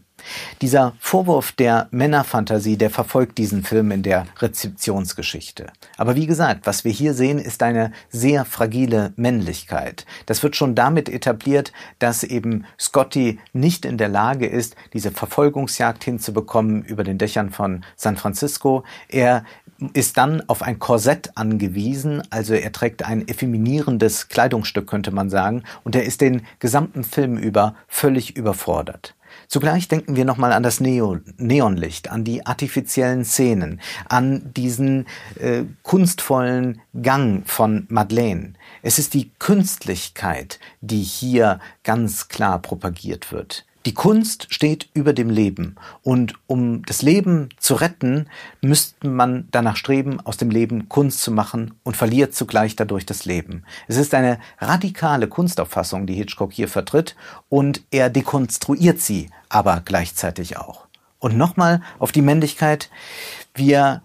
Dieser 0.62 0.94
Vorwurf 1.00 1.52
der 1.52 1.88
Männerfantasie, 1.92 2.78
der 2.78 2.90
verfolgt 2.90 3.38
diesen 3.38 3.64
Film 3.64 3.92
in 3.92 4.04
der 4.04 4.28
Rezeptionsgeschichte. 4.40 5.68
Aber 5.98 6.16
wie 6.16 6.28
gesagt, 6.28 6.68
was 6.68 6.84
wir 6.84 6.92
hier 6.92 7.14
sehen, 7.14 7.40
ist 7.40 7.64
eine 7.64 7.92
sehr 8.10 8.46
fragile 8.46 9.14
Männlichkeit. 9.16 10.06
Das 10.26 10.44
wird 10.44 10.56
schon 10.56 10.76
damit 10.76 11.10
etabliert, 11.10 11.72
dass 12.00 12.24
eben 12.24 12.66
Scotty 12.80 13.40
nicht 13.54 13.86
in 13.86 13.98
der 13.98 14.10
Lage 14.10 14.48
ist, 14.48 14.76
diese 14.94 15.12
Verfolgungsjagd 15.12 16.04
hinzubekommen 16.04 16.84
über 16.84 17.04
den 17.04 17.18
Dächern 17.18 17.50
von 17.50 17.84
San 17.96 18.18
Francisco. 18.18 18.84
Er 19.10 19.46
ist 19.94 20.18
dann 20.18 20.44
auf 20.48 20.62
ein 20.62 20.80
Korsett 20.80 21.32
angewiesen, 21.36 22.22
also 22.30 22.54
er 22.54 22.72
trägt 22.72 23.04
ein 23.04 23.28
effeminierendes 23.28 24.30
Kleidungsstück, 24.30 24.88
könnte 24.88 25.12
man 25.12 25.30
sagen, 25.30 25.64
und 25.84 25.96
er 25.96 26.04
ist 26.04 26.22
den 26.22 26.44
gesamten 26.60 27.04
Film 27.04 27.38
über 27.38 27.76
völlig 27.88 28.36
überfordert. 28.36 29.16
Zugleich 29.48 29.88
denken 29.88 30.16
wir 30.16 30.26
nochmal 30.26 30.54
an 30.54 30.64
das 30.64 30.80
Neo 30.80 31.20
Neonlicht, 31.38 32.10
an 32.10 32.24
die 32.24 32.46
artifiziellen 32.46 33.26
Szenen, 33.26 33.82
an 34.08 34.54
diesen 34.54 35.08
äh, 35.40 35.64
kunstvollen 35.84 36.82
Gang 37.02 37.48
von 37.48 37.86
Madeleine. 37.90 38.54
Es 38.82 39.00
ist 39.00 39.14
die 39.14 39.32
Künstlichkeit, 39.40 40.60
die 40.82 41.02
hier 41.02 41.60
ganz 41.84 42.28
klar 42.28 42.62
propagiert 42.62 43.32
wird. 43.32 43.66
Die 43.86 43.96
Kunst 43.96 44.48
steht 44.50 44.90
über 44.94 45.12
dem 45.12 45.30
Leben 45.30 45.76
und 46.04 46.36
um 46.46 46.84
das 46.86 47.02
Leben 47.02 47.50
zu 47.58 47.74
retten, 47.74 48.28
müsste 48.62 49.08
man 49.08 49.48
danach 49.50 49.76
streben, 49.76 50.20
aus 50.20 50.38
dem 50.38 50.52
Leben 50.52 50.88
Kunst 50.88 51.22
zu 51.22 51.32
machen 51.32 51.74
und 51.84 51.98
verliert 51.98 52.36
zugleich 52.36 52.76
dadurch 52.76 53.08
das 53.08 53.26
Leben. 53.26 53.64
Es 53.88 53.98
ist 53.98 54.14
eine 54.14 54.40
radikale 54.60 55.28
Kunstauffassung, 55.28 56.06
die 56.06 56.14
Hitchcock 56.14 56.54
hier 56.54 56.68
vertritt 56.68 57.16
und 57.50 57.82
er 57.90 58.12
dekonstruiert 58.12 59.00
sie 59.00 59.30
aber 59.50 59.82
gleichzeitig 59.84 60.58
auch. 60.58 60.86
Und 61.18 61.36
nochmal 61.36 61.82
auf 61.98 62.12
die 62.12 62.22
Männlichkeit. 62.22 62.90
Wir 63.56 64.04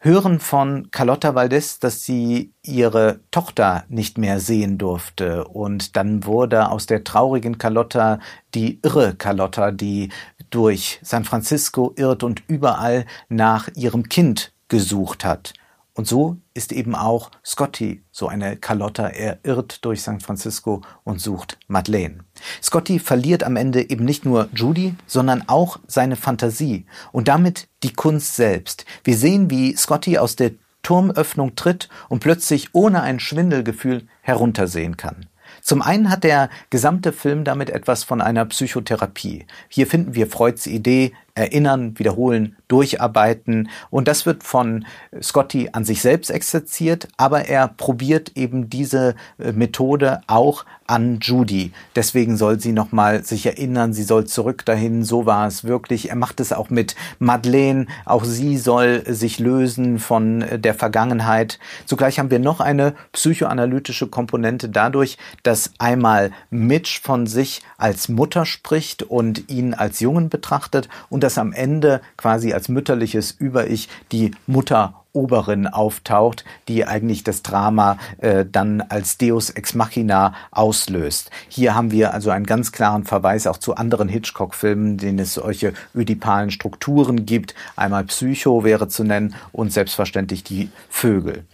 hören 0.00 0.40
von 0.40 0.90
Carlotta 0.90 1.34
Valdez, 1.34 1.78
dass 1.78 2.04
sie 2.04 2.52
ihre 2.62 3.20
Tochter 3.30 3.84
nicht 3.88 4.18
mehr 4.18 4.40
sehen 4.40 4.78
durfte. 4.78 5.44
Und 5.44 5.96
dann 5.96 6.24
wurde 6.24 6.70
aus 6.70 6.86
der 6.86 7.04
traurigen 7.04 7.58
Carlotta 7.58 8.20
die 8.54 8.80
irre 8.82 9.14
Carlotta, 9.14 9.70
die 9.72 10.10
durch 10.50 11.00
San 11.02 11.24
Francisco 11.24 11.92
irrt 11.96 12.22
und 12.22 12.42
überall 12.46 13.06
nach 13.28 13.68
ihrem 13.74 14.08
Kind 14.08 14.52
gesucht 14.68 15.24
hat. 15.24 15.54
Und 15.98 16.06
so 16.06 16.36
ist 16.54 16.70
eben 16.70 16.94
auch 16.94 17.32
Scotty 17.44 18.04
so 18.12 18.28
eine 18.28 18.56
Carlotta. 18.56 19.08
Er 19.08 19.40
irrt 19.42 19.84
durch 19.84 20.02
San 20.02 20.20
Francisco 20.20 20.82
und 21.02 21.20
sucht 21.20 21.58
Madeleine. 21.66 22.20
Scotty 22.62 23.00
verliert 23.00 23.42
am 23.42 23.56
Ende 23.56 23.90
eben 23.90 24.04
nicht 24.04 24.24
nur 24.24 24.48
Judy, 24.54 24.94
sondern 25.08 25.48
auch 25.48 25.80
seine 25.88 26.14
Fantasie 26.14 26.86
und 27.10 27.26
damit 27.26 27.66
die 27.82 27.92
Kunst 27.92 28.36
selbst. 28.36 28.84
Wir 29.02 29.16
sehen, 29.16 29.50
wie 29.50 29.74
Scotty 29.74 30.18
aus 30.18 30.36
der 30.36 30.52
Turmöffnung 30.84 31.56
tritt 31.56 31.88
und 32.08 32.20
plötzlich 32.20 32.68
ohne 32.74 33.02
ein 33.02 33.18
Schwindelgefühl 33.18 34.06
heruntersehen 34.20 34.96
kann. 34.96 35.26
Zum 35.62 35.82
einen 35.82 36.10
hat 36.10 36.22
der 36.22 36.48
gesamte 36.70 37.12
Film 37.12 37.42
damit 37.42 37.70
etwas 37.70 38.04
von 38.04 38.20
einer 38.20 38.44
Psychotherapie. 38.44 39.46
Hier 39.68 39.88
finden 39.88 40.14
wir 40.14 40.28
Freuds 40.28 40.68
Idee, 40.68 41.12
erinnern, 41.38 41.98
wiederholen, 41.98 42.56
durcharbeiten. 42.68 43.70
Und 43.90 44.08
das 44.08 44.26
wird 44.26 44.42
von 44.42 44.84
Scotty 45.20 45.70
an 45.72 45.84
sich 45.84 46.02
selbst 46.02 46.30
exerziert, 46.30 47.08
aber 47.16 47.46
er 47.46 47.68
probiert 47.68 48.32
eben 48.36 48.68
diese 48.68 49.14
äh, 49.38 49.52
Methode 49.52 50.20
auch 50.26 50.64
an 50.86 51.18
Judy. 51.20 51.72
Deswegen 51.94 52.36
soll 52.36 52.60
sie 52.60 52.72
nochmal 52.72 53.22
sich 53.22 53.46
erinnern, 53.46 53.92
sie 53.92 54.02
soll 54.02 54.26
zurück 54.26 54.64
dahin, 54.64 55.04
so 55.04 55.26
war 55.26 55.46
es 55.46 55.64
wirklich. 55.64 56.08
Er 56.08 56.16
macht 56.16 56.40
es 56.40 56.52
auch 56.52 56.70
mit 56.70 56.96
Madeleine, 57.18 57.86
auch 58.04 58.24
sie 58.24 58.56
soll 58.56 59.04
sich 59.06 59.38
lösen 59.38 59.98
von 59.98 60.42
äh, 60.42 60.58
der 60.58 60.74
Vergangenheit. 60.74 61.58
Zugleich 61.86 62.18
haben 62.18 62.30
wir 62.30 62.38
noch 62.38 62.60
eine 62.60 62.94
psychoanalytische 63.12 64.08
Komponente 64.08 64.68
dadurch, 64.68 65.18
dass 65.42 65.72
einmal 65.78 66.32
Mitch 66.50 67.00
von 67.02 67.26
sich 67.26 67.62
als 67.76 68.08
Mutter 68.08 68.44
spricht 68.44 69.02
und 69.02 69.48
ihn 69.50 69.74
als 69.74 70.00
Jungen 70.00 70.28
betrachtet 70.28 70.88
und 71.10 71.22
dass 71.28 71.36
am 71.36 71.52
Ende 71.52 72.00
quasi 72.16 72.54
als 72.54 72.70
mütterliches 72.70 73.32
Über-Ich 73.32 73.90
die 74.12 74.30
Mutter 74.46 75.04
Oberin 75.18 75.66
auftaucht, 75.66 76.44
die 76.68 76.86
eigentlich 76.86 77.24
das 77.24 77.42
Drama 77.42 77.98
äh, 78.18 78.44
dann 78.50 78.80
als 78.80 79.18
Deus 79.18 79.50
ex 79.50 79.74
machina 79.74 80.34
auslöst. 80.52 81.30
Hier 81.48 81.74
haben 81.74 81.90
wir 81.90 82.14
also 82.14 82.30
einen 82.30 82.46
ganz 82.46 82.70
klaren 82.70 83.04
Verweis 83.04 83.48
auch 83.48 83.58
zu 83.58 83.74
anderen 83.74 84.08
Hitchcock-Filmen, 84.08 84.96
denen 84.96 85.18
es 85.18 85.34
solche 85.34 85.72
ödipalen 85.94 86.52
Strukturen 86.52 87.26
gibt. 87.26 87.56
Einmal 87.74 88.04
Psycho 88.04 88.62
wäre 88.62 88.86
zu 88.88 89.02
nennen 89.02 89.34
und 89.50 89.72
selbstverständlich 89.72 90.44
die 90.44 90.70
Vögel. 90.88 91.44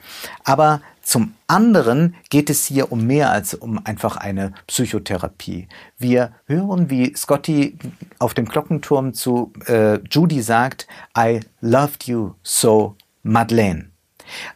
Aber 0.45 0.83
zum 1.05 1.35
anderen 1.47 2.15
geht 2.31 2.49
es 2.49 2.65
hier 2.65 2.91
um 2.91 3.07
mehr 3.07 3.31
als 3.31 3.55
um 3.55 3.79
einfach 3.85 4.17
eine 4.17 4.53
Psychotherapie. 4.67 5.69
Wir 5.99 6.33
hören, 6.47 6.89
wie 6.89 7.15
Scotty 7.15 7.77
auf 8.19 8.33
dem 8.33 8.47
Glockenturm 8.47 9.13
zu 9.13 9.53
äh, 9.67 9.99
Judy 10.11 10.41
sagt, 10.41 10.87
I 11.17 11.41
loved 11.61 12.05
you 12.05 12.33
so, 12.43 12.97
Madeleine. 13.25 13.87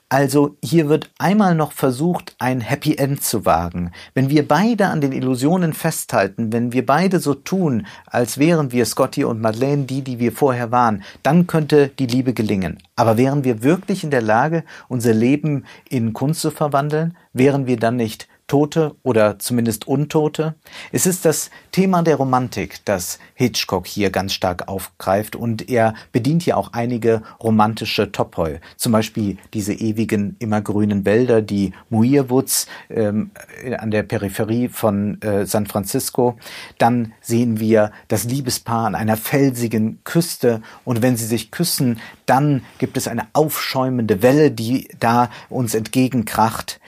Also 0.09 0.57
hier 0.63 0.89
wird 0.89 1.11
einmal 1.19 1.55
noch 1.55 1.73
versucht, 1.73 2.35
ein 2.39 2.61
Happy 2.61 2.97
End 2.97 3.23
zu 3.23 3.45
wagen. 3.45 3.93
Wenn 4.15 4.31
wir 4.31 4.47
beide 4.47 4.87
an 4.87 5.01
den 5.01 5.13
Illusionen 5.13 5.73
festhalten, 5.73 6.53
wenn 6.53 6.73
wir 6.73 6.85
beide 6.85 7.19
so 7.19 7.35
tun, 7.35 7.87
als 8.07 8.39
wären 8.39 8.73
wir 8.73 8.87
Scotty 8.87 9.25
und 9.25 9.41
Madeleine 9.41 9.85
die, 9.85 10.03
die 10.03 10.19
wir 10.19 10.33
vorher 10.33 10.71
waren, 10.71 11.03
dann 11.23 11.47
könnte 11.47 11.89
die 11.99 12.07
Liebe 12.07 12.33
gelingen. 12.35 12.79
Aber 12.97 13.19
wären 13.19 13.45
wir 13.45 13.63
wirklich 13.63 14.05
in 14.05 14.11
der 14.11 14.23
Lage, 14.23 14.65
unser 14.89 15.13
Leben 15.13 15.65
in 15.89 16.13
Kunst 16.13 16.41
zu 16.41 16.51
verwandeln? 16.51 17.17
Wären 17.33 17.67
wir 17.67 17.79
dann 17.79 17.97
nicht 17.97 18.29
Tote 18.49 18.97
oder 19.03 19.39
zumindest 19.39 19.87
Untote. 19.87 20.55
Es 20.91 21.07
ist 21.07 21.25
das 21.25 21.51
Thema 21.71 22.03
der 22.03 22.17
Romantik, 22.17 22.85
das 22.87 23.19
Hitchcock 23.35 23.87
hier 23.87 24.11
ganz 24.11 24.33
stark 24.33 24.69
aufgreift 24.69 25.37
und 25.37 25.69
er 25.69 25.95
bedient 26.13 26.43
hier 26.43 26.57
auch 26.57 26.73
einige 26.73 27.23
romantische 27.41 28.11
Topoi. 28.11 28.59
Zum 28.77 28.93
Beispiel 28.93 29.37
diese 29.53 29.75
ewigen, 29.75 30.35
immergrünen 30.39 31.05
Wälder, 31.05 31.43
die 31.43 31.73
Muirwoods 31.91 32.67
ähm, 32.89 33.31
an 33.77 33.91
der 33.91 34.03
Peripherie 34.03 34.69
von 34.69 35.21
äh, 35.21 35.45
San 35.45 35.67
Francisco. 35.67 36.37
Dann 36.79 37.13
sehen 37.21 37.61
wir 37.61 37.93
das 38.09 38.25
Liebespaar 38.25 38.87
an 38.87 38.95
einer 38.95 39.19
felsigen 39.19 40.03
Küste 40.05 40.63
und 40.85 41.03
wenn 41.03 41.19
sie 41.19 41.27
sich 41.27 41.51
küssen, 41.51 42.01
dann 42.25 42.65
gibt 42.79 42.97
es 42.97 43.09
eine 43.09 43.27
aufschäumende 43.35 44.23
Welle, 44.23 44.51
die 44.51 44.89
da 44.99 45.31
uns 45.51 45.75
entgegenkracht. 45.75 46.81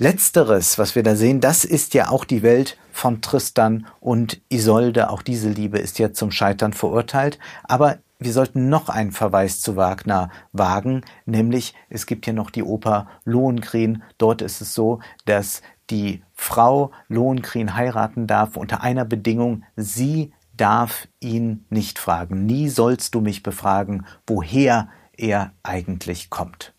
Letzteres, 0.00 0.78
was 0.78 0.94
wir 0.94 1.02
da 1.02 1.16
sehen, 1.16 1.40
das 1.40 1.64
ist 1.64 1.92
ja 1.92 2.08
auch 2.08 2.24
die 2.24 2.44
Welt 2.44 2.78
von 2.92 3.20
Tristan 3.20 3.88
und 3.98 4.40
Isolde. 4.48 5.10
Auch 5.10 5.22
diese 5.22 5.48
Liebe 5.48 5.78
ist 5.78 5.98
ja 5.98 6.12
zum 6.12 6.30
Scheitern 6.30 6.72
verurteilt. 6.72 7.40
Aber 7.64 7.98
wir 8.20 8.32
sollten 8.32 8.68
noch 8.68 8.88
einen 8.88 9.10
Verweis 9.10 9.60
zu 9.60 9.74
Wagner 9.74 10.30
wagen, 10.52 11.02
nämlich 11.26 11.74
es 11.90 12.06
gibt 12.06 12.26
hier 12.26 12.34
noch 12.34 12.50
die 12.50 12.62
Oper 12.62 13.08
Lohengrin. 13.24 14.04
Dort 14.18 14.40
ist 14.40 14.60
es 14.60 14.72
so, 14.72 15.00
dass 15.24 15.62
die 15.90 16.22
Frau 16.32 16.92
Lohengrin 17.08 17.74
heiraten 17.74 18.28
darf 18.28 18.56
unter 18.56 18.82
einer 18.82 19.04
Bedingung, 19.04 19.64
sie 19.74 20.32
darf 20.56 21.08
ihn 21.18 21.64
nicht 21.70 21.98
fragen. 21.98 22.46
Nie 22.46 22.68
sollst 22.68 23.16
du 23.16 23.20
mich 23.20 23.42
befragen, 23.42 24.06
woher 24.28 24.88
er 25.16 25.52
eigentlich 25.64 26.30
kommt. 26.30 26.72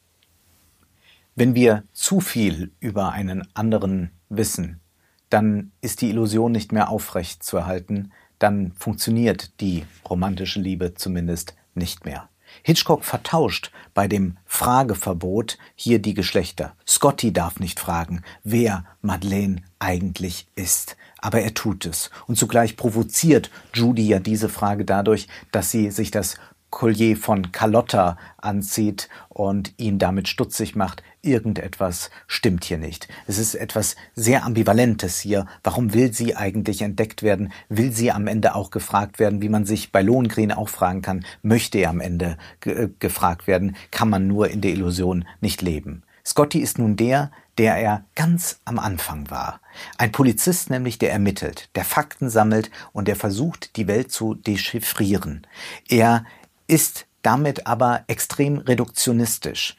Wenn 1.39 1.55
wir 1.55 1.85
zu 1.93 2.19
viel 2.19 2.73
über 2.81 3.13
einen 3.13 3.47
anderen 3.53 4.11
wissen, 4.27 4.81
dann 5.29 5.71
ist 5.79 6.01
die 6.01 6.09
Illusion 6.09 6.51
nicht 6.51 6.73
mehr 6.73 6.89
aufrecht 6.89 7.43
zu 7.43 7.55
erhalten, 7.55 8.11
dann 8.39 8.73
funktioniert 8.73 9.61
die 9.61 9.85
romantische 10.09 10.59
Liebe 10.59 10.95
zumindest 10.95 11.55
nicht 11.75 12.03
mehr. 12.03 12.27
Hitchcock 12.61 13.05
vertauscht 13.05 13.71
bei 13.93 14.09
dem 14.09 14.35
Frageverbot 14.43 15.57
hier 15.75 15.99
die 15.99 16.13
Geschlechter. 16.13 16.75
Scotty 16.85 17.31
darf 17.31 17.61
nicht 17.61 17.79
fragen, 17.79 18.21
wer 18.43 18.83
Madeleine 19.01 19.61
eigentlich 19.79 20.45
ist. 20.55 20.97
Aber 21.19 21.39
er 21.39 21.53
tut 21.53 21.85
es. 21.85 22.09
Und 22.27 22.37
zugleich 22.37 22.75
provoziert 22.75 23.49
Judy 23.73 24.05
ja 24.05 24.19
diese 24.19 24.49
Frage 24.49 24.83
dadurch, 24.83 25.29
dass 25.53 25.71
sie 25.71 25.89
sich 25.89 26.11
das 26.11 26.35
Collier 26.69 27.17
von 27.17 27.51
Carlotta 27.51 28.17
anzieht 28.37 29.09
und 29.29 29.73
ihn 29.77 29.97
damit 29.99 30.27
stutzig 30.27 30.75
macht. 30.75 31.03
Irgendetwas 31.21 32.11
stimmt 32.27 32.63
hier 32.63 32.77
nicht. 32.77 33.09
Es 33.27 33.37
ist 33.37 33.55
etwas 33.55 33.97
sehr 34.15 34.45
Ambivalentes 34.45 35.19
hier. 35.19 35.47
Warum 35.63 35.93
will 35.93 36.13
sie 36.13 36.37
eigentlich 36.37 36.81
entdeckt 36.81 37.23
werden? 37.23 37.51
Will 37.67 37.91
sie 37.91 38.11
am 38.11 38.27
Ende 38.27 38.55
auch 38.55 38.71
gefragt 38.71 39.19
werden, 39.19 39.41
wie 39.41 39.49
man 39.49 39.65
sich 39.65 39.91
bei 39.91 40.01
Lohengrin 40.01 40.53
auch 40.53 40.69
fragen 40.69 41.01
kann? 41.01 41.25
Möchte 41.41 41.77
er 41.77 41.89
am 41.89 41.99
Ende 41.99 42.37
ge 42.61 42.85
äh, 42.85 42.89
gefragt 42.99 43.47
werden? 43.47 43.75
Kann 43.91 44.09
man 44.09 44.27
nur 44.27 44.49
in 44.49 44.61
der 44.61 44.71
Illusion 44.71 45.25
nicht 45.41 45.61
leben? 45.61 46.03
Scotty 46.25 46.59
ist 46.59 46.77
nun 46.77 46.95
der, 46.95 47.31
der 47.57 47.75
er 47.75 48.05
ganz 48.15 48.61
am 48.63 48.79
Anfang 48.79 49.29
war. 49.29 49.59
Ein 49.97 50.13
Polizist 50.13 50.69
nämlich, 50.69 50.99
der 50.99 51.11
ermittelt, 51.11 51.69
der 51.75 51.83
Fakten 51.83 52.29
sammelt 52.29 52.71
und 52.93 53.09
der 53.09 53.17
versucht, 53.17 53.75
die 53.75 53.87
Welt 53.87 54.11
zu 54.11 54.35
dechiffrieren. 54.35 55.45
Er 55.89 56.23
ist 56.67 57.07
damit 57.21 57.67
aber 57.67 58.03
extrem 58.07 58.59
reduktionistisch. 58.59 59.75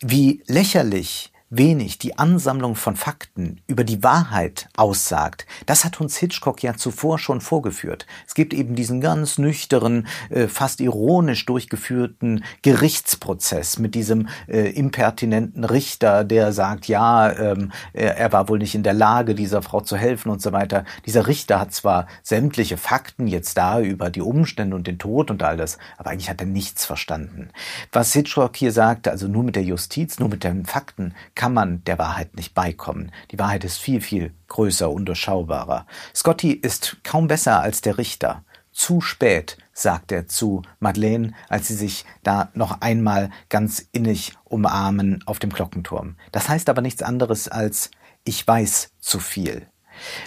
Wie 0.00 0.42
lächerlich 0.46 1.31
wenig 1.52 1.98
die 1.98 2.18
Ansammlung 2.18 2.74
von 2.76 2.96
Fakten 2.96 3.60
über 3.66 3.84
die 3.84 4.02
Wahrheit 4.02 4.68
aussagt, 4.74 5.46
das 5.66 5.84
hat 5.84 6.00
uns 6.00 6.16
Hitchcock 6.16 6.62
ja 6.62 6.74
zuvor 6.74 7.18
schon 7.18 7.42
vorgeführt. 7.42 8.06
Es 8.26 8.34
gibt 8.34 8.54
eben 8.54 8.74
diesen 8.74 9.02
ganz 9.02 9.36
nüchteren, 9.36 10.06
äh, 10.30 10.48
fast 10.48 10.80
ironisch 10.80 11.44
durchgeführten 11.44 12.42
Gerichtsprozess 12.62 13.78
mit 13.78 13.94
diesem 13.94 14.28
äh, 14.48 14.70
impertinenten 14.70 15.64
Richter, 15.64 16.24
der 16.24 16.52
sagt, 16.52 16.88
ja, 16.88 17.30
ähm, 17.30 17.70
er, 17.92 18.16
er 18.16 18.32
war 18.32 18.48
wohl 18.48 18.58
nicht 18.58 18.74
in 18.74 18.82
der 18.82 18.94
Lage, 18.94 19.34
dieser 19.34 19.60
Frau 19.60 19.82
zu 19.82 19.98
helfen 19.98 20.30
und 20.30 20.40
so 20.40 20.52
weiter. 20.52 20.86
Dieser 21.04 21.26
Richter 21.26 21.60
hat 21.60 21.74
zwar 21.74 22.06
sämtliche 22.22 22.78
Fakten 22.78 23.26
jetzt 23.26 23.58
da 23.58 23.78
über 23.78 24.08
die 24.08 24.22
Umstände 24.22 24.74
und 24.74 24.86
den 24.86 24.98
Tod 24.98 25.30
und 25.30 25.42
all 25.42 25.58
das, 25.58 25.76
aber 25.98 26.10
eigentlich 26.10 26.30
hat 26.30 26.40
er 26.40 26.46
nichts 26.46 26.86
verstanden. 26.86 27.50
Was 27.92 28.14
Hitchcock 28.14 28.56
hier 28.56 28.72
sagte, 28.72 29.10
also 29.10 29.28
nur 29.28 29.42
mit 29.42 29.54
der 29.54 29.64
Justiz, 29.64 30.18
nur 30.18 30.30
mit 30.30 30.44
den 30.44 30.64
Fakten 30.64 31.14
kann 31.42 31.54
man 31.54 31.82
der 31.82 31.98
Wahrheit 31.98 32.36
nicht 32.36 32.54
beikommen. 32.54 33.10
Die 33.32 33.38
Wahrheit 33.40 33.64
ist 33.64 33.78
viel, 33.78 34.00
viel 34.00 34.32
größer 34.46 34.88
und 34.88 35.06
durchschaubarer. 35.06 35.88
Scotty 36.14 36.52
ist 36.52 36.98
kaum 37.02 37.26
besser 37.26 37.60
als 37.60 37.80
der 37.80 37.98
Richter. 37.98 38.44
Zu 38.70 39.00
spät, 39.00 39.58
sagt 39.72 40.12
er 40.12 40.28
zu 40.28 40.62
Madeleine, 40.78 41.32
als 41.48 41.66
sie 41.66 41.74
sich 41.74 42.04
da 42.22 42.52
noch 42.54 42.80
einmal 42.80 43.30
ganz 43.48 43.84
innig 43.90 44.34
umarmen 44.44 45.24
auf 45.26 45.40
dem 45.40 45.50
Glockenturm. 45.50 46.14
Das 46.30 46.48
heißt 46.48 46.68
aber 46.68 46.80
nichts 46.80 47.02
anderes 47.02 47.48
als 47.48 47.90
ich 48.22 48.46
weiß 48.46 48.92
zu 49.00 49.18
viel. 49.18 49.66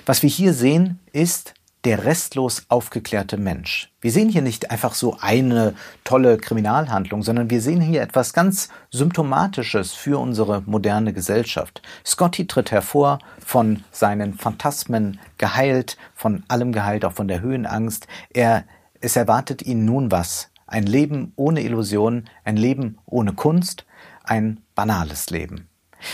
Was 0.05 0.21
wir 0.21 0.29
hier 0.29 0.53
sehen, 0.53 0.99
ist, 1.13 1.53
der 1.85 2.03
restlos 2.03 2.65
aufgeklärte 2.67 3.37
Mensch. 3.37 3.91
Wir 4.01 4.11
sehen 4.11 4.29
hier 4.29 4.41
nicht 4.41 4.71
einfach 4.71 4.95
so 4.95 5.17
eine 5.21 5.75
tolle 6.03 6.37
Kriminalhandlung, 6.37 7.21
sondern 7.21 7.51
wir 7.51 7.61
sehen 7.61 7.79
hier 7.79 8.01
etwas 8.01 8.33
ganz 8.33 8.69
Symptomatisches 8.89 9.93
für 9.93 10.19
unsere 10.19 10.63
moderne 10.65 11.13
Gesellschaft. 11.13 11.83
Scotty 12.03 12.47
tritt 12.47 12.71
hervor 12.71 13.19
von 13.39 13.83
seinen 13.91 14.33
Phantasmen 14.33 15.19
geheilt, 15.37 15.97
von 16.15 16.43
allem 16.47 16.71
geheilt, 16.71 17.05
auch 17.05 17.13
von 17.13 17.27
der 17.27 17.41
Höhenangst. 17.41 18.07
Er, 18.33 18.65
es 18.99 19.15
erwartet 19.15 19.61
ihn 19.61 19.85
nun 19.85 20.11
was? 20.11 20.49
Ein 20.65 20.87
Leben 20.87 21.33
ohne 21.35 21.61
Illusion, 21.61 22.25
ein 22.43 22.57
Leben 22.57 22.97
ohne 23.05 23.33
Kunst, 23.33 23.85
ein 24.23 24.61
banales 24.73 25.29
Leben. 25.29 25.69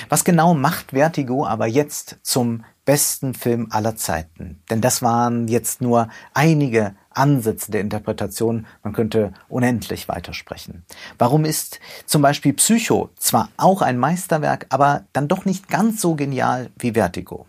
Was 0.10 0.24
genau 0.24 0.54
macht 0.54 0.92
Vertigo 0.92 1.46
aber 1.46 1.68
jetzt 1.68 2.18
zum 2.24 2.64
besten 2.86 3.34
Film 3.34 3.68
aller 3.70 3.96
Zeiten. 3.96 4.62
Denn 4.70 4.82
das 4.82 5.02
waren 5.02 5.48
jetzt 5.48 5.82
nur 5.82 6.10
einige 6.34 6.96
Ansätze 7.12 7.72
der 7.72 7.82
Interpretation. 7.82 8.66
Man 8.84 8.94
könnte 8.94 9.34
unendlich 9.50 10.08
weitersprechen. 10.08 10.84
Warum 11.18 11.46
ist 11.46 11.80
zum 12.06 12.22
Beispiel 12.22 12.54
Psycho 12.54 13.10
zwar 13.18 13.50
auch 13.58 13.82
ein 13.82 13.98
Meisterwerk, 13.98 14.66
aber 14.70 15.06
dann 15.14 15.28
doch 15.28 15.46
nicht 15.46 15.68
ganz 15.68 16.02
so 16.02 16.16
genial 16.16 16.70
wie 16.78 16.94
Vertigo? 16.94 17.46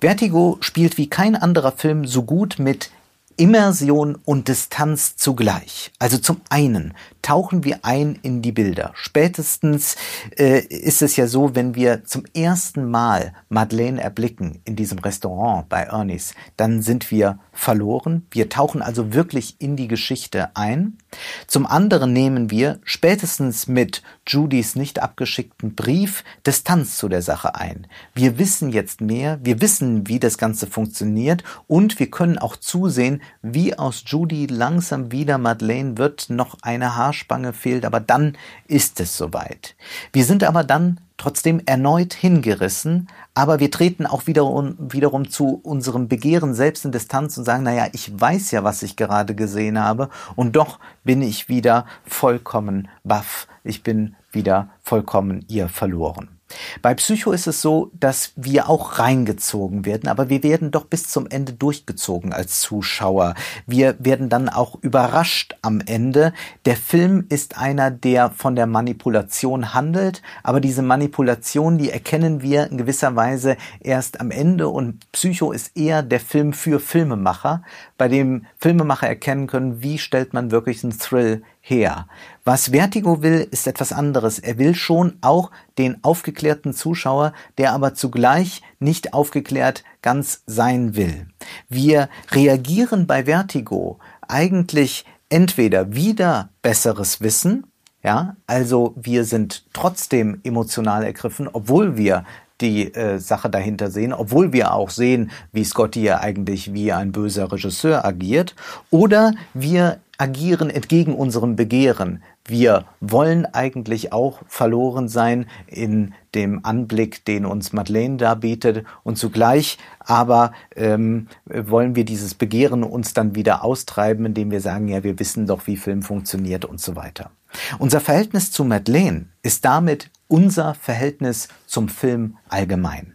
Vertigo 0.00 0.58
spielt 0.60 0.98
wie 0.98 1.08
kein 1.08 1.36
anderer 1.36 1.72
Film 1.72 2.06
so 2.06 2.22
gut 2.22 2.58
mit 2.58 2.90
Immersion 3.36 4.16
und 4.24 4.48
Distanz 4.48 5.16
zugleich. 5.16 5.92
Also 5.98 6.18
zum 6.18 6.40
einen 6.50 6.94
tauchen 7.24 7.64
wir 7.64 7.80
ein 7.82 8.18
in 8.22 8.42
die 8.42 8.52
Bilder. 8.52 8.92
Spätestens 8.94 9.96
äh, 10.38 10.60
ist 10.60 11.00
es 11.00 11.16
ja 11.16 11.26
so, 11.26 11.54
wenn 11.54 11.74
wir 11.74 12.04
zum 12.04 12.24
ersten 12.34 12.90
Mal 12.90 13.32
Madeleine 13.48 14.00
erblicken 14.00 14.60
in 14.64 14.76
diesem 14.76 14.98
Restaurant 14.98 15.68
bei 15.70 15.84
Ernie's, 15.84 16.34
dann 16.58 16.82
sind 16.82 17.10
wir 17.10 17.38
verloren. 17.52 18.26
Wir 18.30 18.50
tauchen 18.50 18.82
also 18.82 19.14
wirklich 19.14 19.56
in 19.58 19.74
die 19.74 19.88
Geschichte 19.88 20.54
ein. 20.54 20.98
Zum 21.46 21.64
anderen 21.64 22.12
nehmen 22.12 22.50
wir 22.50 22.80
spätestens 22.84 23.68
mit 23.68 24.02
Judys 24.26 24.76
nicht 24.76 25.00
abgeschickten 25.00 25.74
Brief 25.74 26.24
Distanz 26.46 26.96
zu 26.96 27.08
der 27.08 27.22
Sache 27.22 27.54
ein. 27.54 27.86
Wir 28.14 28.38
wissen 28.38 28.70
jetzt 28.70 29.00
mehr, 29.00 29.38
wir 29.42 29.62
wissen, 29.62 30.08
wie 30.08 30.18
das 30.18 30.36
Ganze 30.36 30.66
funktioniert 30.66 31.42
und 31.68 31.98
wir 31.98 32.10
können 32.10 32.38
auch 32.38 32.56
zusehen, 32.56 33.22
wie 33.40 33.78
aus 33.78 34.02
Judy 34.06 34.46
langsam 34.46 35.10
wieder 35.10 35.38
Madeleine 35.38 35.96
wird, 35.96 36.28
noch 36.28 36.58
eine 36.60 36.96
Haarspange 37.14 37.52
fehlt, 37.52 37.84
aber 37.84 38.00
dann 38.00 38.36
ist 38.66 39.00
es 39.00 39.16
soweit. 39.16 39.76
Wir 40.12 40.24
sind 40.24 40.42
aber 40.42 40.64
dann 40.64 41.00
trotzdem 41.16 41.62
erneut 41.64 42.12
hingerissen, 42.12 43.08
aber 43.34 43.60
wir 43.60 43.70
treten 43.70 44.04
auch 44.04 44.26
wiederum, 44.26 44.76
wiederum 44.78 45.30
zu 45.30 45.60
unserem 45.62 46.08
Begehren 46.08 46.54
selbst 46.54 46.84
in 46.84 46.92
Distanz 46.92 47.38
und 47.38 47.44
sagen, 47.44 47.62
naja, 47.62 47.86
ich 47.92 48.20
weiß 48.20 48.50
ja, 48.50 48.64
was 48.64 48.82
ich 48.82 48.96
gerade 48.96 49.34
gesehen 49.34 49.78
habe 49.78 50.10
und 50.34 50.56
doch 50.56 50.80
bin 51.04 51.22
ich 51.22 51.48
wieder 51.48 51.86
vollkommen 52.04 52.88
baff, 53.04 53.46
ich 53.62 53.82
bin 53.82 54.16
wieder 54.32 54.68
vollkommen 54.82 55.44
ihr 55.48 55.68
verloren. 55.68 56.33
Bei 56.82 56.94
Psycho 56.94 57.32
ist 57.32 57.46
es 57.46 57.60
so, 57.60 57.90
dass 57.94 58.32
wir 58.36 58.68
auch 58.68 58.98
reingezogen 58.98 59.84
werden, 59.84 60.08
aber 60.08 60.28
wir 60.28 60.42
werden 60.42 60.70
doch 60.70 60.84
bis 60.84 61.08
zum 61.08 61.26
Ende 61.26 61.52
durchgezogen 61.52 62.32
als 62.32 62.60
Zuschauer. 62.60 63.34
Wir 63.66 63.96
werden 63.98 64.28
dann 64.28 64.48
auch 64.48 64.76
überrascht 64.82 65.56
am 65.62 65.80
Ende. 65.80 66.32
Der 66.64 66.76
Film 66.76 67.26
ist 67.28 67.58
einer, 67.58 67.90
der 67.90 68.30
von 68.30 68.56
der 68.56 68.66
Manipulation 68.66 69.74
handelt, 69.74 70.22
aber 70.42 70.60
diese 70.60 70.82
Manipulation, 70.82 71.78
die 71.78 71.90
erkennen 71.90 72.42
wir 72.42 72.70
in 72.70 72.78
gewisser 72.78 73.16
Weise 73.16 73.56
erst 73.80 74.20
am 74.20 74.30
Ende 74.30 74.68
und 74.68 75.10
Psycho 75.12 75.52
ist 75.52 75.76
eher 75.76 76.02
der 76.02 76.20
Film 76.20 76.52
für 76.52 76.80
Filmemacher, 76.80 77.62
bei 77.98 78.08
dem 78.08 78.46
Filmemacher 78.58 79.08
erkennen 79.08 79.46
können, 79.46 79.82
wie 79.82 79.98
stellt 79.98 80.34
man 80.34 80.50
wirklich 80.50 80.82
einen 80.84 80.98
Thrill 80.98 81.42
her. 81.66 82.06
Was 82.44 82.68
Vertigo 82.68 83.22
will, 83.22 83.48
ist 83.50 83.66
etwas 83.66 83.92
anderes. 83.92 84.38
Er 84.38 84.58
will 84.58 84.74
schon 84.74 85.16
auch 85.22 85.50
den 85.78 86.04
aufgeklärten 86.04 86.74
Zuschauer, 86.74 87.32
der 87.56 87.72
aber 87.72 87.94
zugleich 87.94 88.60
nicht 88.80 89.14
aufgeklärt 89.14 89.82
ganz 90.02 90.42
sein 90.46 90.94
will. 90.94 91.26
Wir 91.70 92.10
reagieren 92.30 93.06
bei 93.06 93.24
Vertigo 93.24 93.98
eigentlich 94.28 95.06
entweder 95.30 95.94
wieder 95.94 96.50
besseres 96.60 97.22
Wissen, 97.22 97.66
ja, 98.02 98.36
also 98.46 98.92
wir 98.96 99.24
sind 99.24 99.64
trotzdem 99.72 100.40
emotional 100.44 101.02
ergriffen, 101.02 101.48
obwohl 101.50 101.96
wir 101.96 102.24
die 102.60 102.94
äh, 102.94 103.18
Sache 103.18 103.48
dahinter 103.48 103.90
sehen, 103.90 104.12
obwohl 104.12 104.52
wir 104.52 104.74
auch 104.74 104.90
sehen, 104.90 105.30
wie 105.52 105.64
Scotty 105.64 106.02
ja 106.02 106.20
eigentlich 106.20 106.74
wie 106.74 106.92
ein 106.92 107.12
böser 107.12 107.50
Regisseur 107.50 108.04
agiert, 108.04 108.54
oder 108.90 109.32
wir 109.54 110.00
agieren 110.18 110.70
entgegen 110.70 111.14
unserem 111.14 111.56
Begehren. 111.56 112.22
Wir 112.46 112.84
wollen 113.00 113.46
eigentlich 113.46 114.12
auch 114.12 114.40
verloren 114.46 115.08
sein 115.08 115.46
in 115.66 116.14
dem 116.34 116.64
Anblick, 116.64 117.24
den 117.24 117.46
uns 117.46 117.72
Madeleine 117.72 118.16
da 118.16 118.34
bietet 118.34 118.84
und 119.02 119.16
zugleich 119.16 119.78
aber 120.06 120.52
ähm, 120.76 121.28
wollen 121.46 121.96
wir 121.96 122.04
dieses 122.04 122.34
Begehren 122.34 122.82
uns 122.82 123.14
dann 123.14 123.34
wieder 123.34 123.64
austreiben, 123.64 124.26
indem 124.26 124.50
wir 124.50 124.60
sagen, 124.60 124.88
ja, 124.88 125.02
wir 125.02 125.18
wissen 125.18 125.46
doch, 125.46 125.66
wie 125.66 125.76
Film 125.76 126.02
funktioniert 126.02 126.64
und 126.64 126.80
so 126.80 126.96
weiter. 126.96 127.30
Unser 127.78 128.00
Verhältnis 128.00 128.50
zu 128.50 128.64
Madeleine 128.64 129.26
ist 129.42 129.64
damit 129.64 130.10
unser 130.28 130.74
Verhältnis 130.74 131.48
zum 131.66 131.88
Film 131.88 132.36
allgemein. 132.48 133.14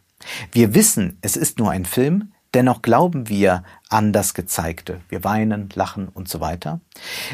Wir 0.51 0.73
wissen, 0.73 1.17
es 1.21 1.35
ist 1.35 1.59
nur 1.59 1.71
ein 1.71 1.85
Film, 1.85 2.31
Dennoch 2.53 2.81
glauben 2.81 3.29
wir 3.29 3.63
an 3.89 4.12
das 4.12 4.33
Gezeigte. 4.33 5.01
Wir 5.09 5.23
weinen, 5.23 5.69
lachen 5.73 6.07
und 6.07 6.27
so 6.27 6.39
weiter. 6.39 6.79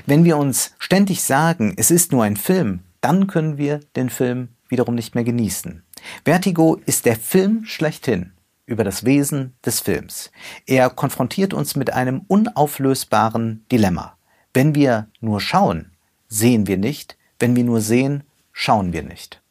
Wenn 0.05 0.25
wir 0.25 0.37
uns 0.37 0.73
ständig 0.77 1.23
sagen, 1.23 1.73
es 1.77 1.91
ist 1.91 2.11
nur 2.11 2.23
ein 2.23 2.37
Film, 2.37 2.81
dann 3.01 3.27
können 3.27 3.57
wir 3.57 3.79
den 3.95 4.09
Film 4.09 4.49
wiederum 4.67 4.95
nicht 4.95 5.15
mehr 5.15 5.23
genießen. 5.23 5.83
Vertigo 6.25 6.75
ist 6.85 7.05
der 7.05 7.15
Film 7.15 7.65
schlechthin 7.65 8.31
über 8.65 8.83
das 8.83 9.05
Wesen 9.05 9.53
des 9.63 9.79
Films. 9.79 10.31
Er 10.65 10.89
konfrontiert 10.89 11.53
uns 11.53 11.75
mit 11.75 11.93
einem 11.93 12.21
unauflösbaren 12.27 13.65
Dilemma. 13.71 14.17
Wenn 14.53 14.75
wir 14.75 15.07
nur 15.21 15.39
schauen, 15.39 15.91
sehen 16.27 16.67
wir 16.67 16.77
nicht. 16.77 17.17
Wenn 17.39 17.55
wir 17.55 17.63
nur 17.63 17.81
sehen, 17.81 18.23
schauen 18.51 18.91
wir 18.93 19.03
nicht. 19.03 19.41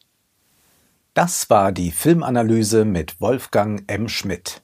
Das 1.12 1.48
war 1.48 1.70
die 1.70 1.92
Filmanalyse 1.92 2.85
mit 2.85 3.20
Wolfgang 3.20 3.85
M. 3.87 4.09
Schmidt. 4.09 4.63